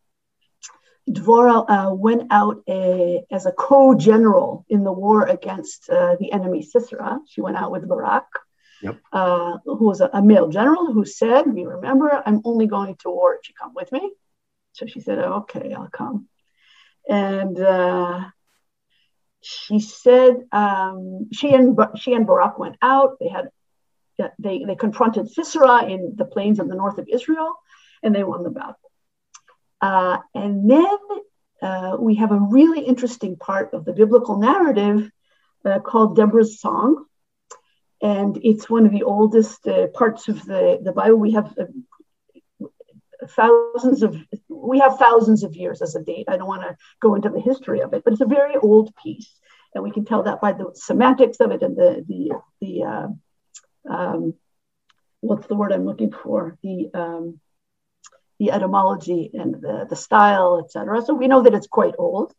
[1.09, 6.61] Dvorah uh, went out a, as a co-general in the war against uh, the enemy
[6.61, 7.19] Sisera.
[7.27, 8.25] She went out with Barak
[8.85, 9.01] yep.
[9.11, 13.09] uh, who was a, a, male general who said, "We remember, I'm only going to
[13.09, 14.11] war if you come with me."
[14.73, 16.27] So she said, "Okay, I'll come."
[17.07, 18.25] And uh,
[19.41, 23.17] she said um, she and she and Barak went out.
[23.19, 23.49] They had
[24.39, 27.55] they they confronted Sisera in the plains of the north of Israel,
[28.01, 28.75] and they won the battle.
[29.81, 30.97] Uh, and then
[31.61, 35.11] uh, we have a really interesting part of the biblical narrative
[35.63, 37.05] uh, called Deborah's Song
[38.01, 41.17] and it's one of the oldest uh, parts of the, the Bible.
[41.17, 41.65] We have uh,
[43.29, 44.17] thousands of
[44.49, 46.25] we have thousands of years as a date.
[46.27, 48.93] I don't want to go into the history of it, but it's a very old
[49.01, 49.31] piece,
[49.73, 52.31] and we can tell that by the semantics of it and the the
[52.61, 53.07] the uh,
[53.89, 54.33] um,
[55.21, 57.39] what's the word I'm looking for the um,
[58.39, 61.01] the etymology and the, the style, etc.
[61.01, 62.33] So we know that it's quite old.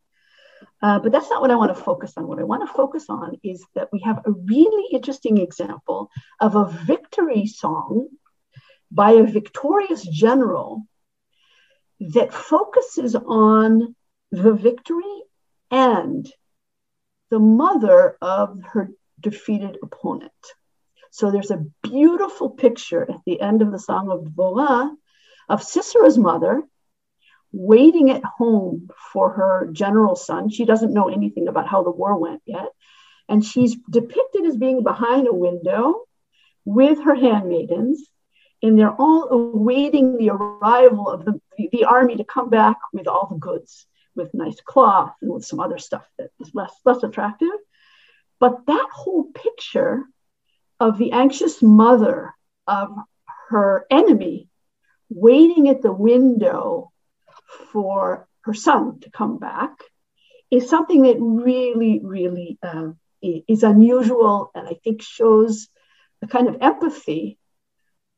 [0.82, 2.26] Uh, but that's not what I want to focus on.
[2.26, 6.10] What I want to focus on is that we have a really interesting example
[6.40, 8.08] of a victory song
[8.90, 10.86] by a victorious general
[12.00, 13.94] that focuses on
[14.30, 15.22] the victory
[15.70, 16.30] and
[17.30, 20.32] the mother of her defeated opponent.
[21.10, 24.90] So there's a beautiful picture at the end of the Song of Dvorah
[25.48, 26.62] of Sisera's mother
[27.52, 30.48] waiting at home for her general son.
[30.48, 32.68] She doesn't know anything about how the war went yet.
[33.28, 36.02] And she's depicted as being behind a window
[36.64, 38.04] with her handmaidens,
[38.62, 41.40] and they're all awaiting the arrival of the,
[41.70, 45.60] the, army to come back with all the goods, with nice cloth and with some
[45.60, 47.48] other stuff that is less, less attractive.
[48.40, 50.04] But that whole picture
[50.80, 52.34] of the anxious mother
[52.66, 52.96] of
[53.48, 54.48] her enemy
[55.08, 56.92] waiting at the window
[57.72, 59.72] for her son to come back
[60.50, 62.88] is something that really, really uh,
[63.22, 65.68] is unusual and I think shows
[66.22, 67.38] a kind of empathy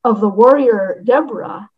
[0.05, 1.71] of the warrior Deborah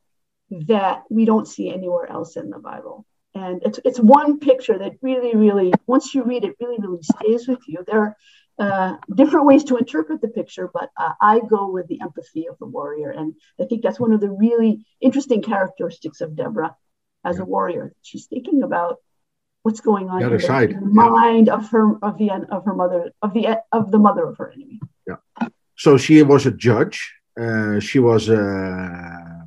[0.50, 3.06] that we don't see anywhere else in the Bible.
[3.34, 7.46] And it's, it's one picture that really, really, once you read it, really, really stays
[7.46, 7.84] with you.
[7.86, 8.16] There are
[8.58, 12.58] uh, different ways to interpret the picture, but uh, I go with the empathy of
[12.58, 13.10] the warrior.
[13.10, 16.76] And I think that's one of the really interesting characteristics of Deborah
[17.24, 17.42] as yeah.
[17.42, 17.92] a warrior.
[18.02, 18.98] She's thinking about
[19.62, 20.70] what's going on the side.
[20.70, 21.54] the mind yeah.
[21.54, 24.80] of her of the of her mother of the of the mother of her enemy.
[25.06, 25.48] Yeah.
[25.76, 27.14] So she was a judge.
[27.40, 29.46] Uh, she was a,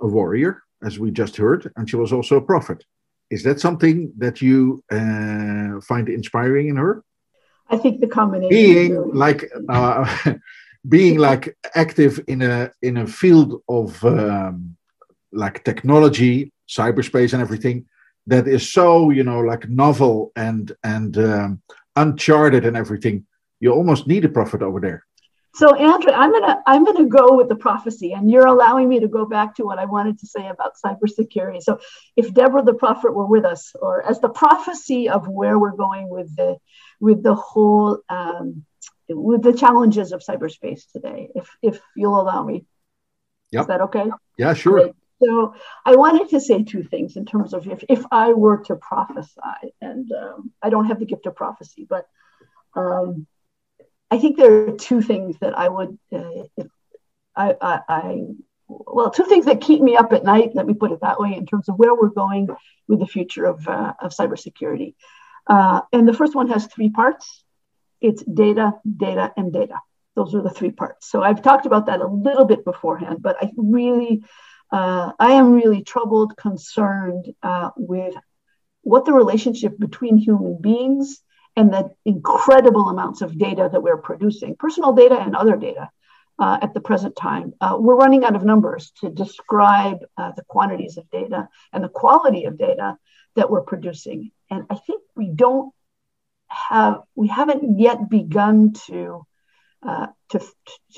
[0.00, 2.84] a warrior, as we just heard, and she was also a prophet.
[3.30, 7.02] Is that something that you uh, find inspiring in her?
[7.70, 8.50] I think the combination.
[8.50, 10.34] Being really- like uh,
[10.88, 14.76] being like active in a in a field of um,
[15.32, 17.86] like technology, cyberspace, and everything
[18.26, 21.62] that is so you know like novel and and um,
[21.96, 23.26] uncharted and everything.
[23.60, 25.04] You almost need a prophet over there.
[25.54, 29.08] So Andrew, I'm gonna I'm gonna go with the prophecy, and you're allowing me to
[29.08, 31.62] go back to what I wanted to say about cybersecurity.
[31.62, 31.80] So
[32.16, 36.08] if Deborah the prophet were with us, or as the prophecy of where we're going
[36.10, 36.58] with the
[37.00, 38.64] with the whole um,
[39.08, 42.64] with the challenges of cyberspace today, if if you'll allow me,
[43.50, 43.62] Yep.
[43.62, 44.10] is that okay?
[44.36, 44.80] Yeah, sure.
[44.80, 44.92] Great.
[45.22, 45.54] So
[45.84, 49.74] I wanted to say two things in terms of if, if I were to prophesy,
[49.80, 52.06] and um, I don't have the gift of prophecy, but
[52.74, 53.26] um,
[54.10, 56.62] I think there are two things that I would, uh,
[57.36, 58.20] I, I, I,
[58.68, 60.54] well, two things that keep me up at night.
[60.54, 62.48] Let me put it that way, in terms of where we're going
[62.86, 64.94] with the future of uh, of cybersecurity.
[65.46, 67.44] Uh, and the first one has three parts.
[68.00, 69.80] It's data, data, and data.
[70.14, 71.10] Those are the three parts.
[71.10, 74.22] So I've talked about that a little bit beforehand, but I really,
[74.70, 78.14] uh, I am really troubled, concerned uh, with
[78.82, 81.20] what the relationship between human beings
[81.56, 85.90] and the incredible amounts of data that we're producing, personal data and other data,
[86.38, 87.52] uh, at the present time.
[87.60, 91.88] Uh, we're running out of numbers to describe uh, the quantities of data and the
[91.88, 92.96] quality of data
[93.34, 94.30] that we're producing.
[94.50, 95.72] And I think we don't
[96.46, 99.26] have, we haven't yet begun to,
[99.86, 100.40] uh, to,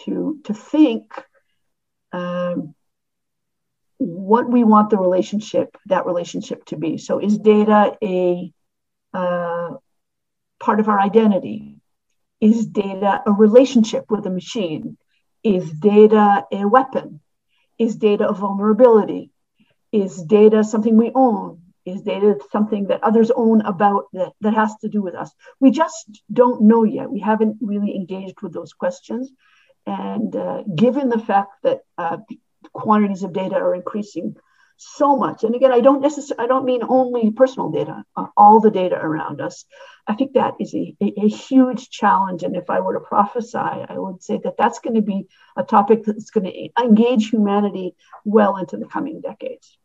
[0.04, 1.12] to, to think
[2.12, 2.74] um,
[4.00, 6.96] what we want the relationship, that relationship to be.
[6.96, 8.50] So is data a
[9.12, 9.74] uh,
[10.58, 11.76] part of our identity?
[12.40, 14.96] Is data a relationship with a machine?
[15.44, 17.20] Is data a weapon?
[17.78, 19.32] Is data a vulnerability?
[19.92, 21.60] Is data something we own?
[21.84, 25.30] Is data something that others own about that, that has to do with us?
[25.60, 27.10] We just don't know yet.
[27.10, 29.30] We haven't really engaged with those questions.
[29.86, 32.18] And uh, given the fact that uh,
[32.72, 34.36] quantities of data are increasing
[34.76, 38.60] so much, and again, I don't necessarily, I don't mean only personal data, uh, all
[38.60, 39.66] the data around us.
[40.06, 42.42] I think that is a, a, a, huge challenge.
[42.42, 45.62] And if I were to prophesy, I would say that that's going to be a
[45.62, 47.94] topic that's going to engage humanity
[48.24, 49.76] well into the coming decades.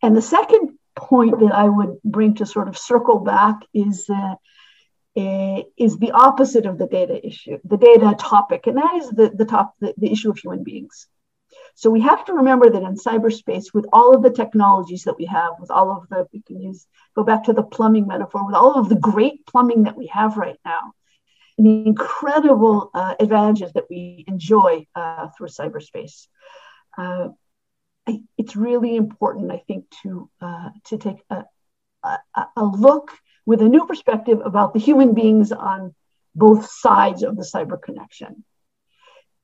[0.00, 4.36] And the second point that I would bring to sort of circle back is uh,
[5.76, 9.44] is the opposite of the data issue, the data topic, and that is the the
[9.44, 11.06] top the, the issue of human beings.
[11.74, 15.26] So we have to remember that in cyberspace, with all of the technologies that we
[15.26, 18.54] have, with all of the, we can use, go back to the plumbing metaphor, with
[18.54, 20.92] all of the great plumbing that we have right now,
[21.56, 26.28] and the incredible uh, advantages that we enjoy uh, through cyberspace.
[26.96, 27.28] Uh,
[28.36, 31.44] it's really important, I think, to, uh, to take a,
[32.02, 32.18] a,
[32.56, 33.12] a look
[33.46, 35.94] with a new perspective about the human beings on
[36.34, 38.44] both sides of the cyber connection.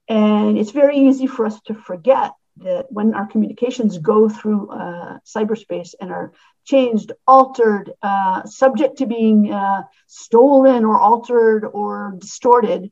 [0.09, 5.19] And it's very easy for us to forget that when our communications go through uh,
[5.25, 6.33] cyberspace and are
[6.65, 12.91] changed, altered, uh, subject to being uh, stolen or altered or distorted,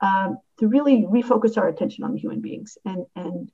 [0.00, 3.50] um, to really refocus our attention on the human beings and, and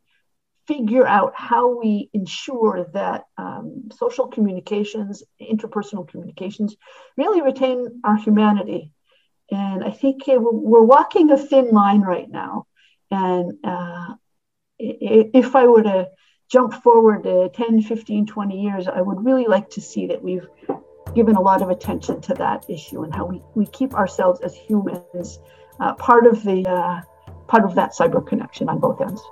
[0.67, 6.77] figure out how we ensure that um, social communications, interpersonal communications,
[7.17, 8.93] really retain our humanity.
[9.51, 12.67] And I think we're, we're walking a thin line right now.
[13.11, 14.15] And uh,
[14.79, 16.09] if I were to
[16.51, 20.47] jump forward to 10, 15, 20 years, I would really like to see that we've
[21.15, 24.55] given a lot of attention to that issue and how we, we keep ourselves as
[24.55, 25.39] humans
[25.81, 27.01] uh, part of the uh,
[27.47, 29.23] part of that cyber connection on both ends.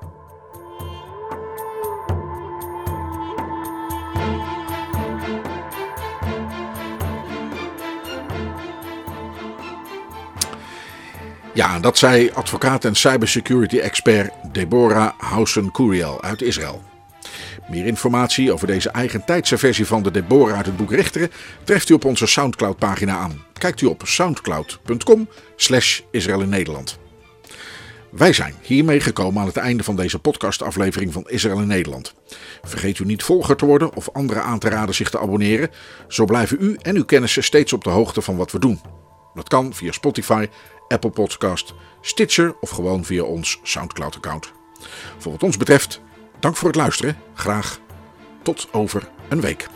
[11.54, 16.82] Ja, dat zei advocaat en cybersecurity expert Deborah Housen-Curiel uit Israël.
[17.68, 21.30] Meer informatie over deze eigentijdse versie van de Deborah uit het boek Richteren
[21.64, 23.44] treft u op onze Soundcloud pagina aan.
[23.52, 26.98] Kijkt u op soundcloud.com slash Israël in Nederland.
[28.10, 32.14] Wij zijn hiermee gekomen aan het einde van deze podcastaflevering van Israël in Nederland.
[32.62, 35.70] Vergeet u niet volger te worden of anderen aan te raden zich te abonneren.
[36.08, 38.80] Zo blijven u en uw kennissen steeds op de hoogte van wat we doen.
[39.34, 40.46] Dat kan via Spotify,
[40.88, 44.52] Apple Podcast, Stitcher of gewoon via ons Soundcloud-account.
[45.18, 46.00] Voor wat ons betreft,
[46.40, 47.18] dank voor het luisteren.
[47.34, 47.78] Graag
[48.42, 49.68] tot over een week.